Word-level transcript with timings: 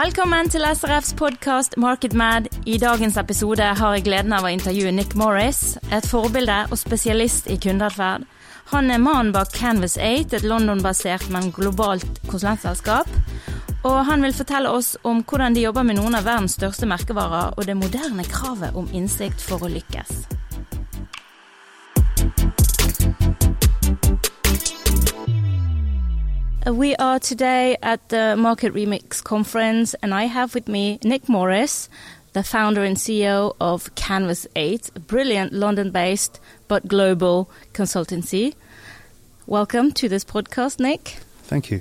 Velkommen 0.00 0.48
til 0.48 0.62
SRFs 0.64 1.10
podkast 1.18 1.74
Market 1.76 2.14
Mad. 2.16 2.46
I 2.64 2.78
dagens 2.80 3.18
episode 3.20 3.66
har 3.76 3.96
jeg 3.96 4.06
gleden 4.06 4.32
av 4.32 4.46
å 4.48 4.52
intervjue 4.52 4.94
Nick 4.96 5.12
Morris, 5.18 5.74
et 5.92 6.06
forbilde 6.08 6.56
og 6.70 6.78
spesialist 6.80 7.50
i 7.52 7.58
kundeatferd. 7.60 8.24
Han 8.70 8.88
er 8.88 9.02
mannen 9.02 9.34
bak 9.34 9.52
Canvas 9.52 9.98
8, 10.00 10.38
et 10.38 10.46
London-basert, 10.48 11.28
men 11.34 11.52
globalt 11.52 12.22
konsulentselskap. 12.30 13.12
Og 13.84 13.98
han 14.08 14.24
vil 14.24 14.32
fortelle 14.38 14.72
oss 14.72 14.94
om 15.04 15.20
hvordan 15.20 15.58
de 15.58 15.66
jobber 15.66 15.84
med 15.84 16.00
noen 16.00 16.16
av 16.16 16.24
verdens 16.30 16.56
største 16.56 16.88
merkevarer, 16.88 17.52
og 17.58 17.68
det 17.68 17.76
moderne 17.76 18.24
kravet 18.24 18.72
om 18.80 18.88
innsikt 18.96 19.44
for 19.44 19.68
å 19.68 19.74
lykkes. 19.74 20.24
Uh, 26.66 26.74
we 26.74 26.94
are 26.96 27.18
today 27.18 27.74
at 27.82 28.06
the 28.10 28.36
Market 28.36 28.74
Remix 28.74 29.24
conference, 29.24 29.94
and 30.02 30.12
I 30.12 30.24
have 30.24 30.54
with 30.54 30.68
me 30.68 30.98
Nick 31.02 31.26
Morris, 31.26 31.88
the 32.34 32.42
founder 32.42 32.84
and 32.84 32.98
CEO 32.98 33.56
of 33.60 33.94
Canvas 33.94 34.46
8, 34.54 34.90
a 34.94 35.00
brilliant 35.00 35.54
London 35.54 35.90
based 35.90 36.38
but 36.68 36.86
global 36.86 37.50
consultancy. 37.72 38.54
Welcome 39.46 39.92
to 39.92 40.08
this 40.08 40.22
podcast, 40.22 40.78
Nick. 40.78 41.16
Thank 41.44 41.70
you. 41.70 41.80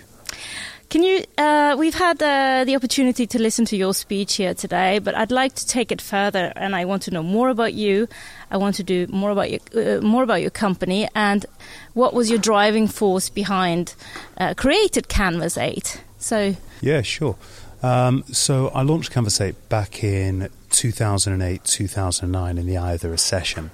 Can 0.89 1.03
you? 1.03 1.23
Uh, 1.37 1.75
we've 1.77 1.93
had 1.93 2.21
uh, 2.23 2.63
the 2.65 2.75
opportunity 2.75 3.27
to 3.27 3.39
listen 3.39 3.63
to 3.65 3.77
your 3.77 3.93
speech 3.93 4.37
here 4.37 4.55
today, 4.55 4.97
but 4.97 5.13
I'd 5.15 5.29
like 5.29 5.53
to 5.53 5.67
take 5.67 5.91
it 5.91 6.01
further, 6.01 6.51
and 6.55 6.75
I 6.75 6.85
want 6.85 7.03
to 7.03 7.11
know 7.11 7.21
more 7.21 7.49
about 7.49 7.75
you. 7.75 8.07
I 8.49 8.57
want 8.57 8.75
to 8.77 8.83
do 8.83 9.05
more 9.07 9.29
about 9.29 9.51
your 9.51 9.59
uh, 9.75 10.01
more 10.01 10.23
about 10.23 10.41
your 10.41 10.49
company 10.49 11.07
and 11.13 11.45
what 11.93 12.15
was 12.15 12.31
your 12.31 12.39
driving 12.39 12.87
force 12.87 13.29
behind 13.29 13.93
uh, 14.39 14.55
created 14.55 15.09
Canvas 15.09 15.59
Eight. 15.59 16.01
So 16.17 16.55
yeah, 16.81 17.03
sure. 17.03 17.35
Um, 17.83 18.23
so 18.31 18.69
I 18.69 18.81
launched 18.81 19.11
Canvas 19.11 19.39
Eight 19.39 19.69
back 19.69 20.03
in 20.03 20.49
2008, 20.71 21.63
2009, 21.65 22.57
in 22.57 22.65
the 22.65 22.77
eye 22.77 22.93
of 22.93 23.01
the 23.01 23.09
recession. 23.09 23.69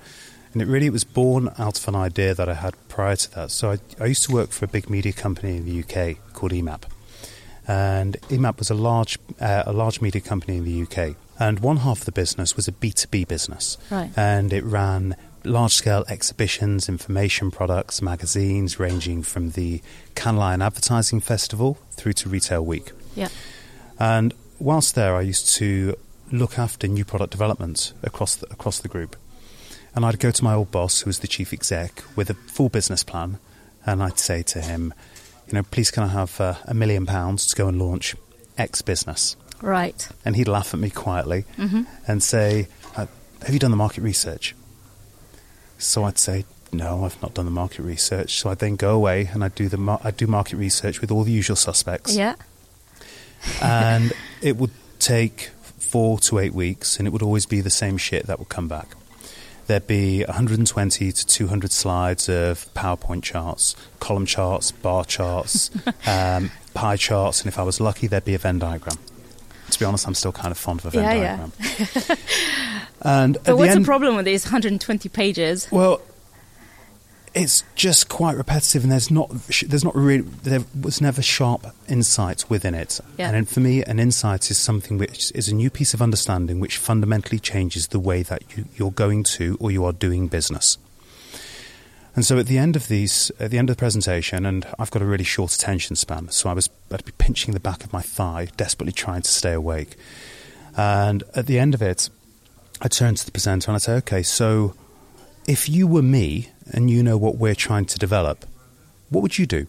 And 0.51 0.61
it 0.61 0.67
really 0.67 0.89
was 0.89 1.03
born 1.03 1.49
out 1.57 1.79
of 1.79 1.87
an 1.87 1.95
idea 1.95 2.33
that 2.33 2.47
I 2.47 2.53
had 2.53 2.75
prior 2.87 3.15
to 3.15 3.31
that. 3.35 3.51
So 3.51 3.71
I, 3.71 3.77
I 3.99 4.05
used 4.05 4.23
to 4.23 4.33
work 4.33 4.51
for 4.51 4.65
a 4.65 4.67
big 4.67 4.89
media 4.89 5.11
company 5.11 5.57
in 5.57 5.65
the 5.65 5.79
UK 5.79 6.17
called 6.33 6.53
EMAP, 6.53 6.83
and 7.67 8.19
EMAP 8.29 8.59
was 8.59 8.69
a 8.69 8.75
large 8.75 9.17
uh, 9.39 9.63
a 9.65 9.73
large 9.73 10.01
media 10.01 10.21
company 10.21 10.57
in 10.57 10.65
the 10.65 10.81
UK. 10.83 11.15
And 11.37 11.59
one 11.59 11.77
half 11.77 11.99
of 11.99 12.05
the 12.05 12.11
business 12.11 12.55
was 12.55 12.67
a 12.67 12.71
B 12.71 12.91
two 12.91 13.07
B 13.09 13.25
business, 13.25 13.77
right. 13.91 14.11
and 14.15 14.53
it 14.53 14.63
ran 14.63 15.15
large 15.43 15.73
scale 15.73 16.05
exhibitions, 16.07 16.89
information 16.89 17.51
products, 17.51 18.01
magazines, 18.01 18.79
ranging 18.79 19.21
from 19.21 19.51
the 19.51 19.81
Cannes 20.15 20.37
Lion 20.37 20.61
Advertising 20.61 21.19
Festival 21.19 21.77
through 21.91 22.13
to 22.13 22.29
Retail 22.29 22.65
Week. 22.65 22.91
Yeah. 23.15 23.29
And 23.99 24.33
whilst 24.59 24.95
there, 24.95 25.15
I 25.15 25.21
used 25.21 25.49
to 25.55 25.95
look 26.31 26.57
after 26.57 26.87
new 26.87 27.05
product 27.05 27.31
development 27.31 27.93
across 28.03 28.35
the, 28.35 28.47
across 28.51 28.79
the 28.79 28.87
group. 28.87 29.15
And 29.93 30.05
I'd 30.05 30.19
go 30.19 30.31
to 30.31 30.43
my 30.43 30.53
old 30.53 30.71
boss, 30.71 31.01
who 31.01 31.09
was 31.09 31.19
the 31.19 31.27
chief 31.27 31.53
exec, 31.53 32.03
with 32.15 32.29
a 32.29 32.33
full 32.33 32.69
business 32.69 33.03
plan, 33.03 33.39
and 33.85 34.03
I'd 34.03 34.19
say 34.19 34.41
to 34.43 34.61
him, 34.61 34.93
you 35.47 35.53
know, 35.53 35.63
please 35.63 35.91
can 35.91 36.03
I 36.03 36.07
have 36.07 36.39
uh, 36.39 36.55
a 36.65 36.73
million 36.73 37.05
pounds 37.05 37.47
to 37.47 37.55
go 37.55 37.67
and 37.67 37.79
launch 37.79 38.15
X 38.57 38.81
business? 38.81 39.35
Right. 39.61 40.07
And 40.23 40.35
he'd 40.35 40.47
laugh 40.47 40.73
at 40.73 40.79
me 40.79 40.89
quietly 40.89 41.45
mm-hmm. 41.57 41.83
and 42.07 42.21
say, 42.21 42.67
uh, 42.95 43.07
have 43.43 43.53
you 43.53 43.59
done 43.59 43.71
the 43.71 43.77
market 43.77 44.01
research? 44.01 44.55
So 45.77 46.03
I'd 46.03 46.17
say, 46.17 46.45
no, 46.71 47.05
I've 47.05 47.21
not 47.21 47.33
done 47.33 47.45
the 47.45 47.51
market 47.51 47.83
research. 47.83 48.35
So 48.35 48.49
I'd 48.49 48.59
then 48.59 48.75
go 48.75 48.95
away 48.95 49.29
and 49.31 49.43
I'd 49.43 49.55
do 49.55 49.69
the 49.69 49.77
mar- 49.77 50.01
I'd 50.03 50.17
do 50.17 50.27
market 50.27 50.57
research 50.57 51.01
with 51.01 51.11
all 51.11 51.23
the 51.23 51.31
usual 51.31 51.55
suspects. 51.55 52.15
Yeah. 52.15 52.35
and 53.61 54.13
it 54.41 54.57
would 54.57 54.71
take 54.99 55.51
four 55.79 56.19
to 56.19 56.39
eight 56.39 56.53
weeks, 56.53 56.97
and 56.97 57.07
it 57.07 57.11
would 57.11 57.21
always 57.21 57.45
be 57.45 57.61
the 57.61 57.69
same 57.69 57.97
shit 57.97 58.25
that 58.25 58.39
would 58.39 58.49
come 58.49 58.67
back 58.67 58.95
there'd 59.67 59.87
be 59.87 60.23
120 60.23 61.11
to 61.11 61.25
200 61.25 61.71
slides 61.71 62.29
of 62.29 62.71
PowerPoint 62.73 63.23
charts, 63.23 63.75
column 63.99 64.25
charts, 64.25 64.71
bar 64.71 65.05
charts, 65.05 65.71
um, 66.07 66.51
pie 66.73 66.97
charts, 66.97 67.41
and 67.41 67.47
if 67.47 67.57
I 67.59 67.63
was 67.63 67.79
lucky, 67.79 68.07
there'd 68.07 68.25
be 68.25 68.35
a 68.35 68.37
Venn 68.37 68.59
diagram. 68.59 68.97
To 69.71 69.79
be 69.79 69.85
honest, 69.85 70.07
I'm 70.07 70.13
still 70.13 70.31
kind 70.31 70.51
of 70.51 70.57
fond 70.57 70.79
of 70.81 70.85
a 70.87 70.89
Venn 70.91 71.03
yeah, 71.03 71.37
diagram. 71.37 71.51
Yeah. 71.59 72.15
and 73.01 73.33
but 73.43 73.57
what's 73.57 73.69
the, 73.69 73.75
end, 73.75 73.83
the 73.83 73.85
problem 73.85 74.15
with 74.15 74.25
these 74.25 74.45
120 74.45 75.09
pages? 75.09 75.67
Well, 75.71 76.01
it's 77.35 77.65
just 77.75 78.07
quite 78.07 78.37
repetitive, 78.37 78.83
and 78.83 78.91
there's 78.91 79.11
not 79.11 79.29
there's 79.67 79.83
not 79.83 79.95
really 79.95 80.23
there 80.43 80.61
was 80.81 81.01
never 81.01 81.21
sharp 81.21 81.67
insight 81.87 82.49
within 82.49 82.73
it. 82.73 83.01
Yeah. 83.17 83.29
And 83.31 83.47
for 83.47 83.59
me, 83.59 83.83
an 83.83 83.99
insight 83.99 84.49
is 84.49 84.57
something 84.57 84.97
which 84.97 85.33
is 85.35 85.49
a 85.49 85.53
new 85.53 85.69
piece 85.69 85.93
of 85.93 86.01
understanding 86.01 86.61
which 86.61 86.77
fundamentally 86.77 87.39
changes 87.39 87.87
the 87.87 87.99
way 87.99 88.23
that 88.23 88.43
you, 88.55 88.65
you're 88.75 88.91
going 88.91 89.23
to 89.23 89.57
or 89.59 89.69
you 89.69 89.83
are 89.83 89.91
doing 89.91 90.29
business. 90.29 90.77
And 92.15 92.25
so 92.25 92.39
at 92.39 92.47
the 92.47 92.57
end 92.57 92.77
of 92.77 92.87
these, 92.87 93.29
at 93.37 93.51
the 93.51 93.57
end 93.57 93.69
of 93.69 93.75
the 93.75 93.79
presentation, 93.79 94.45
and 94.45 94.65
I've 94.79 94.89
got 94.89 95.01
a 95.01 95.05
really 95.05 95.25
short 95.25 95.53
attention 95.53 95.97
span, 95.97 96.29
so 96.29 96.49
I 96.49 96.53
was 96.53 96.69
I'd 96.89 97.03
be 97.03 97.11
pinching 97.17 97.53
the 97.53 97.59
back 97.59 97.83
of 97.83 97.91
my 97.91 98.01
thigh, 98.01 98.47
desperately 98.55 98.93
trying 98.93 99.23
to 99.23 99.29
stay 99.29 99.51
awake. 99.51 99.97
And 100.77 101.23
at 101.35 101.47
the 101.47 101.59
end 101.59 101.73
of 101.73 101.81
it, 101.81 102.09
I 102.81 102.87
turned 102.87 103.17
to 103.17 103.25
the 103.25 103.31
presenter 103.33 103.71
and 103.71 103.75
I 103.75 103.79
say, 103.79 103.93
"Okay, 103.95 104.23
so." 104.23 104.73
if 105.47 105.69
you 105.69 105.85
were 105.85 106.01
me 106.01 106.49
and 106.71 106.89
you 106.89 107.03
know 107.03 107.17
what 107.17 107.37
we're 107.37 107.55
trying 107.55 107.85
to 107.85 107.99
develop, 107.99 108.45
what 109.09 109.21
would 109.21 109.37
you 109.37 109.45
do? 109.45 109.67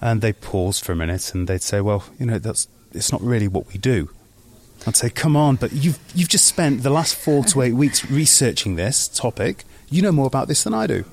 And 0.00 0.20
they 0.20 0.32
pause 0.32 0.80
for 0.80 0.92
a 0.92 0.96
minute 0.96 1.34
and 1.34 1.46
they'd 1.48 1.62
say, 1.62 1.80
well, 1.80 2.04
you 2.18 2.26
know, 2.26 2.38
that's 2.38 2.68
it's 2.92 3.12
not 3.12 3.22
really 3.22 3.48
what 3.48 3.68
we 3.68 3.78
do. 3.78 4.10
I'd 4.86 4.96
say, 4.96 5.10
come 5.10 5.36
on, 5.36 5.56
but 5.56 5.72
you've 5.72 5.98
you've 6.14 6.28
just 6.28 6.46
spent 6.46 6.82
the 6.82 6.90
last 6.90 7.14
four 7.14 7.44
to 7.44 7.62
eight 7.62 7.74
weeks 7.74 8.04
researching 8.10 8.76
this 8.76 9.08
topic. 9.08 9.64
You 9.90 10.02
know 10.02 10.12
more 10.12 10.26
about 10.26 10.48
this 10.48 10.64
than 10.64 10.74
I 10.74 10.86
do. 10.86 11.04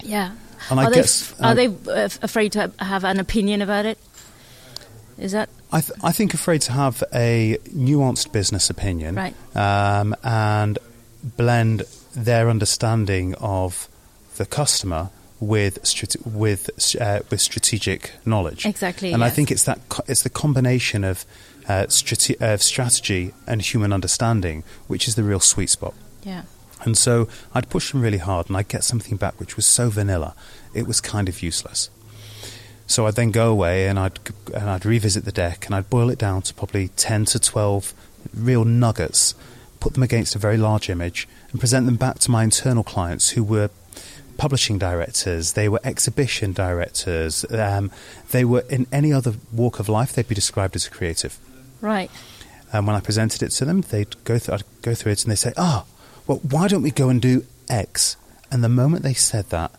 Yeah. 0.00 0.32
And 0.70 0.78
are 0.78 0.86
I 0.86 0.90
they, 0.90 0.94
guess 0.94 1.40
are 1.40 1.54
they 1.54 1.66
uh, 1.66 2.08
afraid 2.22 2.52
to 2.52 2.70
have 2.78 3.04
an 3.04 3.18
opinion 3.18 3.62
about 3.62 3.86
it? 3.86 3.98
Is 5.16 5.32
that? 5.32 5.48
I, 5.72 5.80
th- 5.80 5.98
I 6.02 6.12
think 6.12 6.32
afraid 6.32 6.62
to 6.62 6.72
have 6.72 7.02
a 7.12 7.58
nuanced 7.68 8.32
business 8.32 8.70
opinion, 8.70 9.16
right? 9.16 9.34
Um, 9.56 10.14
and 10.22 10.78
blend 11.22 11.82
their 12.24 12.50
understanding 12.50 13.34
of 13.36 13.88
the 14.36 14.46
customer 14.46 15.10
with 15.40 15.78
with 16.24 16.96
uh, 17.00 17.20
with 17.30 17.40
strategic 17.40 18.12
knowledge. 18.24 18.66
Exactly. 18.66 19.12
And 19.12 19.20
yes. 19.20 19.32
I 19.32 19.34
think 19.34 19.50
it's 19.50 19.64
that 19.64 19.80
co- 19.88 20.04
it's 20.06 20.22
the 20.22 20.30
combination 20.30 21.04
of 21.04 21.24
uh, 21.68 21.86
strate- 21.88 22.40
of 22.40 22.62
strategy 22.62 23.32
and 23.46 23.62
human 23.62 23.92
understanding 23.92 24.64
which 24.86 25.06
is 25.06 25.14
the 25.14 25.22
real 25.22 25.40
sweet 25.40 25.70
spot. 25.70 25.94
Yeah. 26.24 26.42
And 26.84 26.96
so 26.96 27.28
I'd 27.54 27.68
push 27.68 27.90
them 27.90 28.00
really 28.00 28.18
hard, 28.18 28.48
and 28.48 28.56
I'd 28.56 28.68
get 28.68 28.84
something 28.84 29.16
back 29.16 29.38
which 29.40 29.56
was 29.56 29.66
so 29.66 29.90
vanilla, 29.90 30.34
it 30.74 30.86
was 30.86 31.00
kind 31.00 31.28
of 31.28 31.42
useless. 31.42 31.90
So 32.86 33.06
I'd 33.06 33.16
then 33.16 33.30
go 33.30 33.50
away 33.50 33.86
and 33.86 33.98
I'd 33.98 34.18
and 34.54 34.70
I'd 34.70 34.86
revisit 34.86 35.24
the 35.24 35.32
deck 35.32 35.66
and 35.66 35.74
I'd 35.74 35.90
boil 35.90 36.10
it 36.10 36.18
down 36.18 36.42
to 36.42 36.54
probably 36.54 36.88
ten 36.88 37.24
to 37.26 37.38
twelve 37.38 37.94
real 38.34 38.64
nuggets 38.64 39.34
put 39.80 39.94
them 39.94 40.02
against 40.02 40.34
a 40.34 40.38
very 40.38 40.56
large 40.56 40.90
image, 40.90 41.28
and 41.50 41.60
present 41.60 41.86
them 41.86 41.96
back 41.96 42.18
to 42.20 42.30
my 42.30 42.44
internal 42.44 42.84
clients 42.84 43.30
who 43.30 43.42
were 43.42 43.70
publishing 44.36 44.78
directors, 44.78 45.54
they 45.54 45.68
were 45.68 45.80
exhibition 45.82 46.52
directors, 46.52 47.44
um, 47.50 47.90
they 48.30 48.44
were 48.44 48.64
in 48.70 48.86
any 48.92 49.12
other 49.12 49.34
walk 49.52 49.80
of 49.80 49.88
life, 49.88 50.12
they'd 50.12 50.28
be 50.28 50.34
described 50.34 50.76
as 50.76 50.86
a 50.86 50.90
creative. 50.90 51.38
Right. 51.80 52.10
And 52.72 52.86
when 52.86 52.94
I 52.94 53.00
presented 53.00 53.42
it 53.42 53.50
to 53.50 53.64
them, 53.64 53.80
they'd 53.80 54.22
go 54.24 54.38
through, 54.38 54.54
I'd 54.54 54.62
go 54.82 54.94
through 54.94 55.12
it 55.12 55.24
and 55.24 55.32
they'd 55.32 55.36
say, 55.36 55.52
ah, 55.56 55.84
oh, 55.84 55.94
well, 56.26 56.38
why 56.38 56.68
don't 56.68 56.82
we 56.82 56.90
go 56.90 57.08
and 57.08 57.20
do 57.20 57.44
X? 57.68 58.16
And 58.50 58.62
the 58.62 58.68
moment 58.68 59.02
they 59.02 59.14
said 59.14 59.50
that, 59.50 59.72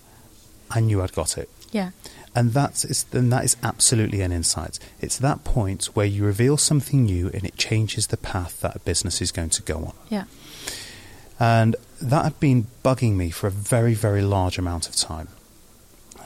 I 0.69 0.79
knew 0.79 1.01
I'd 1.01 1.13
got 1.13 1.37
it. 1.37 1.49
Yeah. 1.71 1.91
And 2.35 2.53
that's 2.53 3.05
and 3.11 3.31
that 3.31 3.43
is 3.43 3.57
absolutely 3.63 4.21
an 4.21 4.31
insight. 4.31 4.77
It's 5.01 5.17
that 5.17 5.43
point 5.43 5.85
where 5.95 6.05
you 6.05 6.23
reveal 6.23 6.57
something 6.57 7.03
new 7.03 7.29
and 7.33 7.43
it 7.43 7.57
changes 7.57 8.07
the 8.07 8.17
path 8.17 8.61
that 8.61 8.75
a 8.75 8.79
business 8.79 9.21
is 9.21 9.31
going 9.31 9.49
to 9.51 9.61
go 9.63 9.77
on. 9.77 9.93
Yeah. 10.09 10.25
And 11.39 11.75
that 12.01 12.23
had 12.23 12.39
been 12.39 12.67
bugging 12.83 13.15
me 13.15 13.29
for 13.29 13.47
a 13.47 13.51
very, 13.51 13.93
very 13.93 14.21
large 14.21 14.57
amount 14.57 14.89
of 14.89 14.95
time. 14.95 15.29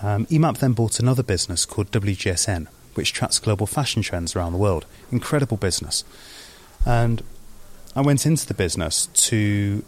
Um, 0.01 0.25
EMAP 0.25 0.57
then 0.57 0.74
bought 0.74 1.00
another 1.00 1.24
business 1.24 1.65
called 1.65 1.92
WGSN, 1.92 2.68
which 2.95 3.13
tracks 3.13 3.39
global 3.39 3.68
fashion 3.68 4.01
trends 4.01 4.36
around 4.36 4.51
the 4.51 4.57
world. 4.57 4.86
Incredible 5.12 5.57
business. 5.57 6.04
And 6.86 7.24
I 7.95 8.01
went 8.01 8.25
into 8.25 8.45
the 8.48 8.54
business 8.54 9.06
to 9.06 9.83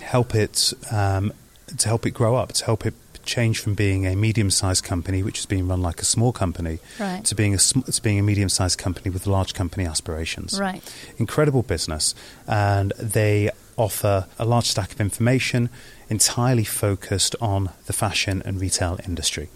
help 0.00 0.34
it 0.34 0.72
um, 0.90 1.32
to 1.76 1.88
help 1.88 2.06
it 2.06 2.10
grow 2.10 2.34
up, 2.34 2.52
to 2.52 2.64
help 2.64 2.84
it 2.86 2.94
change 3.24 3.60
from 3.60 3.74
being 3.74 4.06
a 4.06 4.16
medium-sized 4.16 4.82
company, 4.82 5.22
which 5.22 5.38
is 5.38 5.46
being 5.46 5.68
run 5.68 5.82
like 5.82 6.00
a 6.00 6.04
small 6.04 6.32
company, 6.32 6.78
right. 6.98 7.24
to 7.24 7.34
being 7.34 7.54
a 7.54 7.58
to 7.58 8.02
being 8.02 8.18
a 8.18 8.22
medium-sized 8.22 8.78
company 8.78 9.10
with 9.10 9.26
large 9.26 9.54
company 9.54 9.86
aspirations. 9.86 10.58
Right. 10.58 10.82
Incredible 11.18 11.62
business, 11.62 12.14
and 12.46 12.92
they 12.98 13.50
offer 13.76 14.26
a 14.38 14.44
large 14.44 14.66
stack 14.66 14.92
of 14.92 15.00
information 15.00 15.68
entirely 16.08 16.64
focused 16.64 17.36
on 17.40 17.70
the 17.86 17.92
fashion 17.92 18.42
and 18.44 18.60
retail 18.60 18.98
industry. 19.06 19.48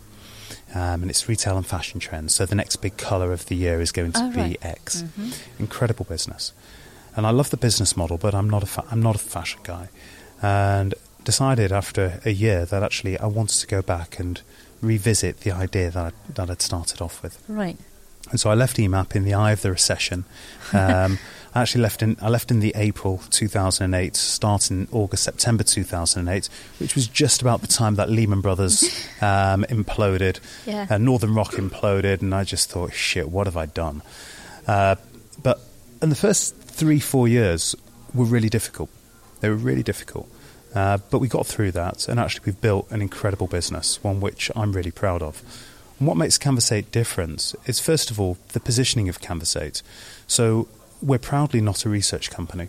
um, 0.75 1.03
and 1.03 1.11
it's 1.11 1.29
retail 1.29 1.57
and 1.57 1.65
fashion 1.67 2.01
trends. 2.01 2.35
So 2.35 2.47
the 2.47 2.55
next 2.57 2.77
big 2.77 2.97
colour 2.97 3.33
of 3.33 3.47
the 3.47 3.55
year 3.55 3.81
is 3.81 3.93
going 3.93 4.11
to 4.13 4.21
Oh, 4.25 4.31
be 4.31 4.41
right. 4.41 4.59
X. 4.63 5.03
Mhm. 5.03 5.33
Incredible 5.61 6.05
business, 6.05 6.53
and 7.17 7.27
I 7.27 7.31
love 7.31 7.51
the 7.51 7.57
business 7.57 7.97
model, 7.97 8.19
but 8.19 8.35
I'm 8.35 8.51
not 8.51 8.63
a 8.65 8.67
fa- 8.67 8.85
I'm 8.91 9.01
not 9.01 9.15
a 9.15 9.19
fashion 9.21 9.61
guy, 9.63 9.89
and 10.43 10.95
decided 11.23 11.71
after 11.73 12.21
a 12.25 12.31
year 12.31 12.65
that 12.67 12.83
actually 12.83 13.17
I 13.21 13.27
wanted 13.27 13.59
to 13.61 13.67
go 13.69 13.83
back 13.83 14.19
and 14.19 14.41
revisit 14.83 15.41
the 15.41 15.53
idea 15.53 15.91
that 15.93 16.07
I, 16.07 16.13
that 16.35 16.51
I'd 16.51 16.61
started 16.63 17.01
off 17.01 17.23
with. 17.23 17.39
Right. 17.49 17.79
And 18.31 18.41
so 18.41 18.51
I 18.51 18.55
left 18.55 18.77
EMAP 18.79 19.15
in 19.15 19.25
the 19.25 19.35
eye 19.35 19.53
of 19.53 19.63
the 19.63 19.71
recession. 19.71 20.25
Um, 20.73 21.19
I 21.55 21.63
actually 21.63 21.83
left 21.83 22.03
in 22.03 22.17
I 22.21 22.29
left 22.29 22.51
in 22.51 22.61
the 22.61 22.73
April 22.75 23.23
2008, 23.31 24.17
start 24.17 24.71
in 24.71 24.89
August 24.91 25.23
September 25.23 25.63
2008, 25.63 26.49
which 26.79 26.95
was 26.97 27.07
just 27.07 27.43
about 27.43 27.61
the 27.61 27.67
time 27.69 27.95
that 27.95 28.11
Lehman 28.11 28.41
Brothers 28.41 28.83
um, 29.21 29.65
imploded, 29.69 30.41
Yeah. 30.67 30.87
and 30.91 31.05
Northern 31.05 31.35
Rock 31.35 31.53
imploded, 31.53 32.23
and 32.23 32.35
I 32.35 32.45
just 32.45 32.71
thought, 32.71 32.93
shit, 32.93 33.29
what 33.31 33.47
have 33.47 33.57
I 33.57 33.67
done? 33.67 34.03
Uh, 34.67 34.97
but 35.43 35.61
in 36.03 36.09
the 36.09 36.17
first 36.17 36.57
three 36.57 36.99
four 37.01 37.29
years 37.29 37.77
were 38.13 38.25
really 38.25 38.49
difficult. 38.49 38.91
They 39.41 39.49
were 39.49 39.55
really 39.57 39.83
difficult. 39.83 40.29
Uh, 40.75 40.99
but 41.11 41.21
we 41.21 41.29
got 41.29 41.47
through 41.47 41.71
that, 41.71 42.09
and 42.09 42.19
actually, 42.19 42.43
we've 42.47 42.61
built 42.61 42.91
an 42.91 43.01
incredible 43.01 43.47
business, 43.47 44.03
one 44.03 44.21
which 44.21 44.51
I'm 44.57 44.73
really 44.73 44.91
proud 44.91 45.23
of. 45.23 45.41
And 46.01 46.09
what 46.09 46.17
makes 46.17 46.37
Canvas 46.37 46.73
8 46.73 46.91
different 46.91 47.55
is, 47.67 47.79
first 47.79 48.11
of 48.11 48.19
all, 48.19 48.39
the 48.55 48.59
positioning 48.59 49.09
of 49.09 49.21
Canvas 49.21 49.55
8. 49.55 49.83
So, 50.27 50.67
we're 51.03 51.19
proudly 51.19 51.61
not 51.61 51.85
a 51.85 51.89
research 51.89 52.31
company. 52.31 52.69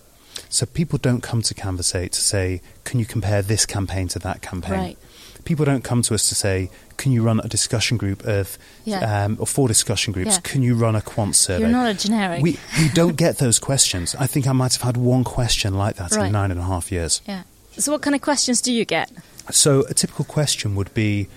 So, 0.49 0.65
people 0.65 0.99
don't 0.99 1.21
come 1.21 1.41
to 1.43 1.53
Canvas 1.53 1.95
8 1.95 2.11
to 2.11 2.21
say, 2.21 2.61
Can 2.83 2.99
you 2.99 3.05
compare 3.05 3.41
this 3.41 3.65
campaign 3.65 4.07
to 4.09 4.19
that 4.19 4.41
campaign? 4.41 4.73
Right. 4.79 4.97
People 5.45 5.63
don't 5.63 5.83
come 5.83 6.01
to 6.03 6.13
us 6.15 6.27
to 6.29 6.35
say, 6.35 6.69
Can 6.97 7.11
you 7.13 7.23
run 7.23 7.39
a 7.39 7.47
discussion 7.47 7.95
group 7.97 8.25
of, 8.25 8.57
Yeah. 8.83 9.25
um, 9.25 9.37
or 9.39 9.47
four 9.47 9.67
discussion 9.69 10.11
groups? 10.11 10.33
Yeah. 10.35 10.39
Can 10.43 10.61
you 10.61 10.75
run 10.75 10.95
a 10.95 11.01
quant 11.01 11.35
survey? 11.35 11.61
You're 11.61 11.69
not 11.69 11.89
a 11.89 11.93
generic. 11.93 12.41
we, 12.43 12.57
we 12.77 12.89
don't 12.93 13.15
get 13.15 13.37
those 13.37 13.59
questions. 13.59 14.13
I 14.19 14.27
think 14.27 14.45
I 14.47 14.51
might 14.51 14.73
have 14.73 14.81
had 14.81 14.97
one 14.97 15.23
question 15.23 15.75
like 15.75 15.95
that 15.97 16.11
Right. 16.11 16.27
in 16.27 16.31
nine 16.33 16.51
and 16.51 16.59
a 16.59 16.63
half 16.63 16.91
years. 16.91 17.21
yeah. 17.27 17.43
So, 17.77 17.91
what 17.91 18.01
kind 18.01 18.15
of 18.15 18.21
questions 18.21 18.59
do 18.61 18.71
you 18.73 18.85
get? 18.85 19.11
So, 19.51 19.81
a 19.89 19.93
typical 19.93 20.25
question 20.25 20.75
would 20.75 20.93
be 20.93 21.27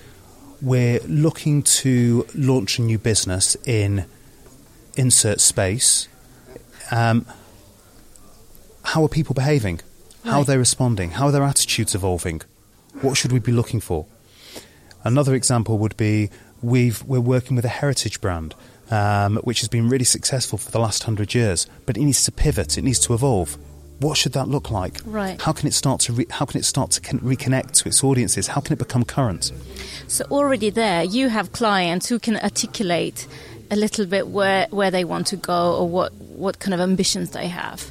We're 0.61 1.01
looking 1.07 1.63
to 1.63 2.27
launch 2.35 2.79
a 2.81 2.83
new 2.83 2.99
business 2.99 3.57
in 3.65 4.07
insert 4.97 5.41
space. 5.41 6.09
Um, 6.91 7.27
how 8.85 9.03
are 9.05 9.09
people 9.09 9.35
behaving? 9.35 9.81
How 10.25 10.41
are 10.41 10.45
they 10.45 10.59
responding? 10.59 11.13
How 11.13 11.27
are 11.27 11.33
their 11.33 11.43
attitudes 11.43 11.95
evolving? 11.95 12.43
What 13.01 13.17
should 13.17 13.33
we 13.33 13.39
be 13.39 13.53
looking 13.53 13.81
for? 13.81 14.07
Another 15.05 15.35
example 15.35 15.79
would 15.79 15.97
be 15.97 16.31
we've, 16.61 17.03
we're 17.05 17.21
working 17.21 17.57
with 17.57 17.65
a 17.65 17.69
heritage 17.69 18.21
brand 18.21 18.55
um, 18.91 19.37
which 19.39 19.61
has 19.61 19.69
been 19.69 19.89
really 19.89 20.05
successful 20.05 20.59
for 20.59 20.71
the 20.71 20.79
last 20.79 21.03
hundred 21.05 21.35
years, 21.35 21.67
but 21.87 21.97
it 21.97 22.01
needs 22.01 22.25
to 22.25 22.33
pivot, 22.33 22.79
it 22.79 22.83
needs 22.83 22.99
to 23.01 23.15
evolve. 23.15 23.57
What 24.01 24.17
should 24.17 24.33
that 24.35 24.47
look 24.47 24.71
like? 24.71 25.01
Right. 25.05 25.41
How 25.41 25.53
can 25.53 25.67
it 25.67 25.75
start 25.75 26.01
to 26.03 26.13
re- 26.13 26.27
how 26.31 26.45
can 26.45 26.61
it 26.61 26.65
start 26.65 26.93
to 26.93 27.01
con- 27.01 27.19
reconnect 27.19 27.73
to 27.83 27.89
its 27.89 28.05
audiences? 28.05 28.47
How 28.47 28.61
can 28.61 28.75
it 28.75 28.79
become 28.79 29.05
current? 29.05 29.51
So, 30.07 30.25
already 30.31 30.71
there, 30.71 31.03
you 31.03 31.29
have 31.29 31.51
clients 31.51 32.09
who 32.09 32.21
can 32.21 32.37
articulate 32.37 33.27
a 33.71 33.77
little 33.77 34.07
bit 34.07 34.29
where, 34.29 34.67
where 34.71 34.91
they 34.91 35.05
want 35.05 35.27
to 35.29 35.37
go 35.37 35.77
or 35.77 35.89
what, 35.89 36.13
what 36.15 36.59
kind 36.59 36.75
of 36.75 36.81
ambitions 36.81 37.31
they 37.31 37.49
have. 37.49 37.91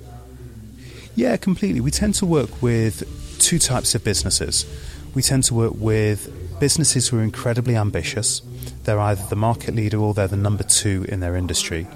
Yeah, 1.15 1.37
completely. 1.37 1.81
We 1.81 1.91
tend 1.91 2.15
to 2.15 2.25
work 2.25 2.61
with 2.61 3.03
two 3.39 3.59
types 3.59 3.95
of 3.95 4.03
businesses. 4.03 4.65
We 5.13 5.21
tend 5.21 5.43
to 5.45 5.53
work 5.53 5.73
with 5.75 6.59
businesses 6.59 7.07
who 7.07 7.19
are 7.19 7.23
incredibly 7.23 7.75
ambitious. 7.75 8.41
They're 8.83 8.99
either 8.99 9.23
the 9.27 9.35
market 9.35 9.75
leader 9.75 9.97
or 9.97 10.13
they're 10.13 10.27
the 10.27 10.37
number 10.37 10.63
two 10.63 11.05
in 11.09 11.19
their 11.19 11.35
industry. 11.35 11.87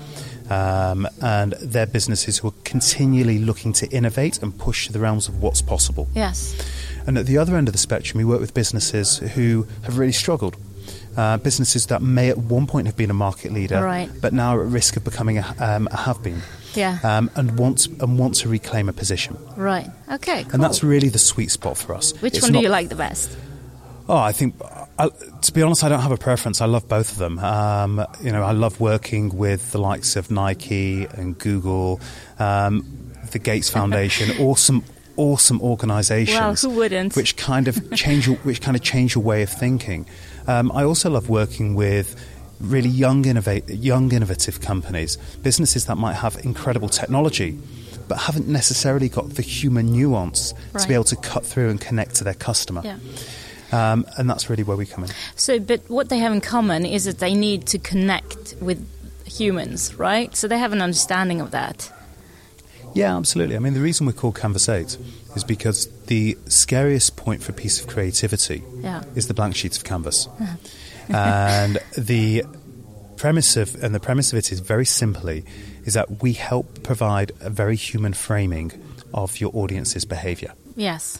Um, 0.50 1.08
and 1.22 1.54
they're 1.62 1.86
businesses 1.86 2.40
who 2.40 2.50
are 2.50 2.54
continually 2.64 3.40
looking 3.40 3.74
to 3.74 3.88
innovate 3.90 4.42
and 4.42 4.58
push 4.58 4.88
to 4.88 4.94
the 4.94 5.00
realms 5.00 5.28
of 5.28 5.42
what's 5.42 5.62
possible. 5.62 6.10
Yes. 6.14 6.56
And 7.08 7.18
at 7.18 7.26
the 7.26 7.38
other 7.38 7.56
end 7.56 7.68
of 7.70 7.74
the 7.74 7.78
spectrum, 7.78 8.18
we 8.18 8.26
work 8.26 8.42
with 8.42 8.54
businesses 8.54 9.20
who 9.20 9.66
have 9.84 9.98
really 9.98 10.12
struggled. 10.12 10.58
Uh, 11.18 11.36
businesses 11.38 11.88
that 11.88 12.02
may 12.02 12.30
at 12.30 12.38
one 12.38 12.66
point 12.66 12.88
have 12.88 12.96
been 12.96 13.10
a 13.10 13.14
market 13.14 13.52
leader, 13.52 13.84
Right. 13.84 14.10
but 14.22 14.32
now 14.32 14.56
are 14.56 14.62
at 14.64 14.68
risk 14.72 14.96
of 14.96 15.04
becoming 15.04 15.40
a, 15.40 15.56
um, 15.60 15.90
a 15.92 15.98
have 15.98 16.24
been, 16.24 16.42
Yeah. 16.74 17.00
um, 17.04 17.30
and 17.36 17.58
want 17.60 17.88
and 17.88 18.18
want 18.18 18.36
to 18.36 18.48
reclaim 18.50 18.88
a 18.88 18.94
position. 18.94 19.36
right. 19.58 19.90
Okay. 20.10 20.44
Cool. 20.44 20.54
And 20.54 20.64
that's 20.64 20.84
really 20.84 21.10
the 21.10 21.20
sweet 21.20 21.52
spot 21.52 21.78
for 21.78 21.94
us. 21.96 22.14
Which 22.22 22.36
It's 22.36 22.44
one 22.44 22.54
not- 22.54 22.60
do 22.60 22.64
you 22.64 22.70
like 22.72 22.88
the 22.88 22.96
best? 22.96 23.30
Oh, 24.08 24.16
I 24.18 24.32
think, 24.32 24.56
I, 24.98 25.10
to 25.42 25.52
be 25.54 25.62
honest, 25.62 25.84
I 25.84 25.90
don't 25.90 26.00
have 26.02 26.12
a 26.14 26.18
preference. 26.18 26.62
I 26.62 26.66
love 26.66 26.88
both 26.88 27.12
of 27.12 27.18
them. 27.18 27.40
Um, 27.40 28.06
you 28.24 28.32
know, 28.32 28.44
I 28.44 28.52
love 28.54 28.80
working 28.80 29.36
with 29.38 29.72
the 29.74 29.80
likes 29.80 30.16
of 30.16 30.32
Nike 30.32 31.06
and 31.12 31.38
Google, 31.38 32.00
um, 32.40 32.86
the 33.32 33.40
Gates 33.40 33.70
Foundation, 33.78 34.38
awesome, 34.40 34.84
awesome 35.18 35.62
organisations. 35.62 36.40
Well, 36.40 36.56
who 36.56 36.70
wouldn't? 36.80 37.16
Which 37.18 37.36
kind 37.36 37.68
of 37.68 37.94
change, 37.96 38.28
your, 38.28 38.38
which 38.38 38.62
kind 38.62 38.76
of 38.78 38.82
change 38.84 39.16
your 39.16 39.24
way 39.26 39.44
of 39.44 39.50
thinking. 39.50 40.06
Um, 40.48 40.72
I 40.74 40.84
also 40.84 41.10
love 41.10 41.30
working 41.30 41.76
with 41.76 42.16
really 42.60 42.90
young, 42.90 43.26
innovate, 43.26 43.70
young, 43.70 44.12
innovative 44.12 44.62
companies, 44.62 45.18
businesses 45.42 45.86
that 45.86 45.96
might 45.98 46.14
have 46.14 46.38
incredible 46.44 46.90
technology. 46.90 47.60
But 48.08 48.18
haven't 48.18 48.50
necessarily 48.50 49.08
got 49.08 49.30
the 49.36 49.42
human 49.42 49.94
nuance 49.94 50.54
to 50.78 50.86
be 50.86 50.94
able 50.94 51.06
to 51.06 51.16
cut 51.16 51.46
through 51.46 51.70
and 51.70 51.80
connect 51.80 52.16
to 52.16 52.26
their 52.26 52.34
customer. 52.34 52.82
Yeah. 52.84 52.98
Um, 53.72 54.06
and 54.18 54.30
that's 54.30 54.50
really 54.50 54.64
where 54.64 54.76
we 54.76 54.86
come 54.86 55.06
in. 55.06 55.12
So, 55.36 55.60
but 55.60 55.90
what 55.90 56.10
they 56.10 56.18
have 56.18 56.34
in 56.34 56.42
common 56.42 56.86
is 56.86 57.06
that 57.06 57.20
they 57.20 57.34
need 57.34 57.68
to 57.68 57.80
connect 57.80 58.56
with 58.60 58.86
humans, 59.26 59.96
right? 59.96 60.36
So 60.36 60.50
they 60.50 60.58
have 60.58 60.74
an 60.74 60.82
understanding 60.82 61.40
of 61.40 61.52
that. 61.52 61.90
Yeah, 62.94 63.16
absolutely. 63.18 63.56
I 63.56 63.60
mean, 63.60 63.74
the 63.74 63.80
reason 63.82 64.06
we're 64.06 64.12
called 64.14 64.36
Canvas 64.36 64.68
8 64.68 64.98
is 65.36 65.44
because 65.46 65.88
the 66.08 66.38
scariest 66.48 67.16
point 67.16 67.42
for 67.42 67.52
a 67.52 67.56
piece 67.56 67.80
of 67.80 67.88
creativity 67.88 68.64
Yeah. 68.82 69.04
is 69.16 69.28
the 69.28 69.34
blank 69.34 69.56
sheet 69.56 69.78
of 69.78 69.84
canvas. 69.84 70.28
and 71.10 71.80
the 71.98 72.44
premise 73.18 73.56
of 73.58 73.76
and 73.84 73.94
the 73.94 74.00
premise 74.00 74.34
of 74.34 74.40
it 74.40 74.52
is 74.52 74.60
very 74.60 74.86
simply 74.86 75.46
is 75.86 75.94
that 75.94 76.22
we 76.24 76.34
help 76.34 76.84
provide 76.84 77.32
a 77.40 77.50
very 77.50 77.76
human 77.76 78.14
framing 78.14 78.72
of 79.14 79.40
your 79.40 79.52
audience's 79.56 80.06
behavior. 80.06 80.54
Yes. 80.76 81.20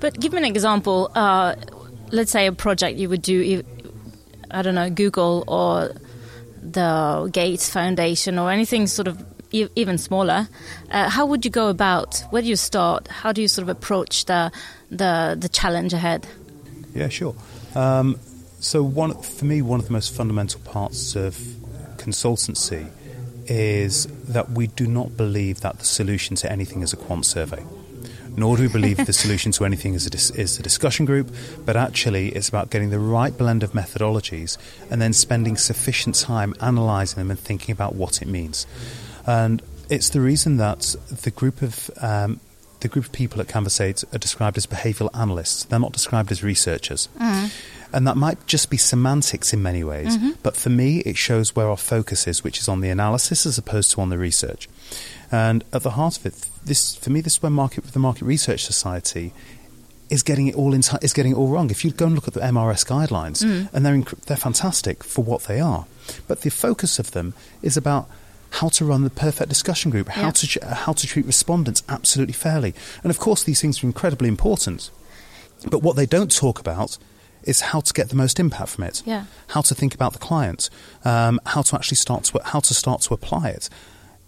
But 0.00 0.18
give 0.18 0.32
me 0.32 0.38
an 0.38 0.44
example. 0.44 1.10
Uh, 1.14 1.54
let's 2.10 2.30
say 2.30 2.46
a 2.46 2.52
project 2.52 2.98
you 2.98 3.08
would 3.08 3.22
do, 3.22 3.62
I 4.50 4.62
don't 4.62 4.74
know, 4.74 4.88
Google 4.90 5.44
or 5.48 5.92
the 6.62 7.28
Gates 7.32 7.68
Foundation 7.70 8.38
or 8.38 8.50
anything 8.50 8.86
sort 8.86 9.08
of 9.08 9.22
e- 9.52 9.68
even 9.74 9.98
smaller. 9.98 10.48
Uh, 10.90 11.08
how 11.08 11.26
would 11.26 11.44
you 11.44 11.50
go 11.50 11.68
about? 11.68 12.22
Where 12.30 12.42
do 12.42 12.48
you 12.48 12.56
start? 12.56 13.08
How 13.08 13.32
do 13.32 13.42
you 13.42 13.48
sort 13.48 13.62
of 13.64 13.68
approach 13.68 14.24
the 14.26 14.52
the, 14.90 15.36
the 15.38 15.48
challenge 15.48 15.92
ahead? 15.92 16.26
Yeah, 16.94 17.08
sure. 17.08 17.34
Um, 17.74 18.18
so, 18.60 18.82
one 18.82 19.20
for 19.20 19.44
me, 19.44 19.62
one 19.62 19.80
of 19.80 19.86
the 19.86 19.92
most 19.92 20.14
fundamental 20.14 20.60
parts 20.60 21.14
of 21.14 21.36
consultancy 21.96 22.88
is 23.46 24.06
that 24.24 24.50
we 24.50 24.66
do 24.66 24.86
not 24.86 25.16
believe 25.16 25.60
that 25.60 25.78
the 25.78 25.84
solution 25.84 26.36
to 26.36 26.50
anything 26.50 26.82
is 26.82 26.92
a 26.92 26.96
quant 26.96 27.24
survey. 27.24 27.64
Nor 28.36 28.56
do 28.56 28.64
we 28.64 28.68
believe 28.68 28.98
the 28.98 29.12
solution 29.24 29.52
to 29.52 29.64
anything 29.64 29.94
is 29.94 30.06
a, 30.06 30.10
dis- 30.10 30.30
is 30.30 30.58
a 30.58 30.62
discussion 30.62 31.06
group, 31.06 31.34
but 31.64 31.76
actually 31.76 32.28
it's 32.30 32.48
about 32.48 32.70
getting 32.70 32.90
the 32.90 32.98
right 32.98 33.36
blend 33.36 33.62
of 33.62 33.72
methodologies 33.72 34.58
and 34.90 35.00
then 35.00 35.12
spending 35.12 35.56
sufficient 35.56 36.14
time 36.16 36.54
analysing 36.60 37.18
them 37.18 37.30
and 37.30 37.38
thinking 37.40 37.72
about 37.72 37.94
what 37.94 38.20
it 38.20 38.28
means. 38.28 38.66
And 39.26 39.62
it's 39.88 40.10
the 40.10 40.20
reason 40.20 40.56
that 40.56 40.94
the 41.22 41.30
group 41.30 41.62
of 41.62 41.90
um, 42.00 42.40
the 42.80 42.88
group 42.88 43.06
of 43.06 43.12
people 43.12 43.40
at 43.40 43.48
Canvas 43.48 43.80
8 43.80 44.04
are 44.12 44.18
described 44.18 44.56
as 44.56 44.66
behavioural 44.66 45.10
analysts. 45.14 45.64
They're 45.64 45.80
not 45.80 45.92
described 45.92 46.30
as 46.30 46.42
researchers. 46.42 47.08
Mm-hmm. 47.18 47.46
And 47.92 48.06
that 48.06 48.16
might 48.16 48.46
just 48.46 48.68
be 48.68 48.76
semantics 48.76 49.52
in 49.52 49.62
many 49.62 49.82
ways, 49.82 50.18
mm-hmm. 50.18 50.32
but 50.42 50.56
for 50.56 50.70
me, 50.70 50.98
it 51.00 51.16
shows 51.16 51.56
where 51.56 51.68
our 51.68 51.76
focus 51.76 52.26
is, 52.26 52.44
which 52.44 52.58
is 52.58 52.68
on 52.68 52.80
the 52.80 52.90
analysis 52.90 53.46
as 53.46 53.58
opposed 53.58 53.92
to 53.92 54.00
on 54.00 54.10
the 54.10 54.18
research. 54.18 54.68
And 55.32 55.64
at 55.72 55.82
the 55.82 55.90
heart 55.90 56.18
of 56.18 56.26
it, 56.26 56.48
this 56.64 56.96
for 56.96 57.10
me, 57.10 57.20
this 57.20 57.34
is 57.34 57.42
where 57.42 57.50
market 57.50 57.84
the 57.84 57.98
Market 57.98 58.24
Research 58.24 58.64
Society 58.64 59.32
is 60.10 60.22
getting 60.22 60.46
it 60.46 60.54
all 60.54 60.74
in 60.74 60.82
is 61.00 61.12
getting 61.12 61.32
it 61.32 61.36
all 61.36 61.48
wrong. 61.48 61.70
If 61.70 61.84
you 61.84 61.90
go 61.90 62.06
and 62.06 62.14
look 62.14 62.28
at 62.28 62.34
the 62.34 62.40
MRS 62.40 62.86
guidelines, 62.86 63.44
mm. 63.44 63.72
and 63.72 63.86
they're 63.86 63.94
inc- 63.94 64.20
they're 64.26 64.36
fantastic 64.36 65.02
for 65.02 65.24
what 65.24 65.42
they 65.44 65.60
are, 65.60 65.86
but 66.28 66.42
the 66.42 66.50
focus 66.50 66.98
of 66.98 67.12
them 67.12 67.34
is 67.62 67.76
about 67.76 68.08
how 68.50 68.68
to 68.70 68.84
run 68.84 69.02
the 69.04 69.10
perfect 69.10 69.48
discussion 69.48 69.90
group, 69.90 70.08
how 70.08 70.22
Yeah. 70.26 70.30
to 70.30 70.46
ch- 70.46 70.58
how 70.62 70.92
to 70.92 71.06
treat 71.06 71.26
respondents 71.26 71.82
absolutely 71.88 72.32
fairly, 72.34 72.74
and 73.02 73.10
of 73.10 73.18
course 73.18 73.42
these 73.44 73.60
things 73.60 73.82
are 73.82 73.86
incredibly 73.86 74.28
important. 74.28 74.90
But 75.70 75.82
what 75.82 75.96
they 75.96 76.06
don't 76.06 76.30
talk 76.34 76.58
about 76.60 76.98
is 77.42 77.60
how 77.60 77.80
to 77.80 77.92
get 77.92 78.08
the 78.08 78.16
most 78.16 78.38
impact 78.40 78.70
from 78.70 78.84
it. 78.84 79.02
Yeah. 79.06 79.24
How 79.48 79.60
to 79.62 79.74
think 79.74 79.94
about 79.94 80.12
the 80.12 80.18
client, 80.18 80.68
um, 81.04 81.40
how 81.46 81.62
to 81.62 81.76
actually 81.76 81.96
start 81.96 82.24
to 82.24 82.40
how 82.44 82.60
to 82.60 82.74
start 82.74 83.02
to 83.02 83.14
apply 83.14 83.48
it. 83.50 83.68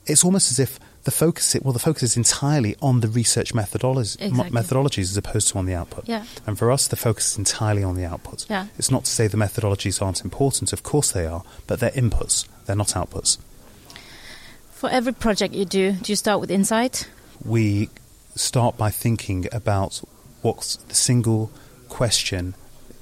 It's 0.07 0.25
almost 0.25 0.51
as 0.51 0.59
if 0.59 0.79
the 1.05 1.11
focus 1.11 1.55
it 1.55 1.63
well 1.65 1.73
the 1.73 1.79
focus 1.79 2.03
is 2.03 2.17
entirely 2.17 2.77
on 2.83 3.01
the 3.01 3.09
research 3.09 3.55
methodologies 3.55 4.17
Exactly. 4.21 4.51
methodologies 4.51 5.05
as 5.11 5.17
opposed 5.17 5.49
to 5.49 5.59
on 5.59 5.67
the 5.67 5.75
output. 5.75 6.09
Yeah. 6.09 6.25
And 6.47 6.59
for 6.59 6.71
us, 6.71 6.87
the 6.87 6.97
focus 6.97 7.33
is 7.33 7.39
entirely 7.39 7.83
on 7.83 7.95
the 7.97 8.05
output. 8.05 8.47
Yeah. 8.49 8.67
It's 8.79 8.91
not 8.91 9.05
to 9.05 9.11
say 9.11 9.27
the 9.27 9.37
methodologies 9.37 10.01
aren't 10.03 10.23
important. 10.23 10.73
Of 10.73 10.83
course 10.83 11.11
they 11.11 11.27
are, 11.27 11.43
but 11.67 11.81
they're 11.81 11.91
inputs. 11.91 12.47
They're 12.67 12.77
not 12.77 12.89
outputs. 12.89 13.39
For 14.79 14.89
every 14.89 15.13
project 15.13 15.55
you 15.55 15.65
do, 15.65 15.91
do 15.91 16.13
you 16.13 16.15
start 16.15 16.39
with 16.39 16.53
insight? 16.53 17.09
We 17.45 17.91
start 18.37 18.77
by 18.77 18.91
thinking 18.91 19.49
about 19.51 20.01
what 20.43 20.77
the 20.87 20.95
single 20.95 21.51
question 21.89 22.55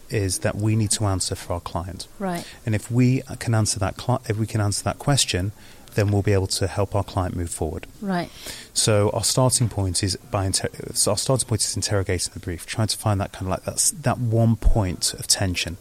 is 0.08 0.38
that 0.38 0.54
we 0.54 0.74
need 0.74 0.90
to 0.92 1.04
answer 1.04 1.34
for 1.34 1.52
our 1.52 1.60
client. 1.60 2.08
Right. 2.18 2.46
And 2.64 2.74
if 2.74 2.90
we 2.90 3.20
can 3.40 3.54
answer 3.54 3.78
that, 3.80 3.98
cli- 3.98 4.20
if 4.26 4.38
we 4.38 4.46
can 4.46 4.62
answer 4.62 4.84
that 4.84 4.98
question, 4.98 5.52
then 5.96 6.10
we'll 6.10 6.22
be 6.22 6.32
able 6.32 6.46
to 6.46 6.66
help 6.66 6.94
our 6.94 7.04
client 7.04 7.36
move 7.36 7.50
forward. 7.50 7.86
Right. 8.00 8.30
So 8.72 9.10
our 9.10 9.24
starting 9.24 9.68
point 9.68 10.02
is 10.02 10.16
by 10.30 10.46
inter- 10.46 10.70
so 10.94 11.10
our 11.10 11.18
starting 11.18 11.46
point 11.46 11.60
is 11.60 11.76
interrogating 11.76 12.32
the 12.32 12.40
brief, 12.40 12.64
trying 12.64 12.86
to 12.86 12.96
find 12.96 13.20
that 13.20 13.32
kind 13.32 13.48
of 13.48 13.50
like 13.50 13.64
that's 13.64 13.90
that 13.90 14.16
one 14.16 14.56
point 14.56 15.12
of 15.12 15.26
tension. 15.26 15.76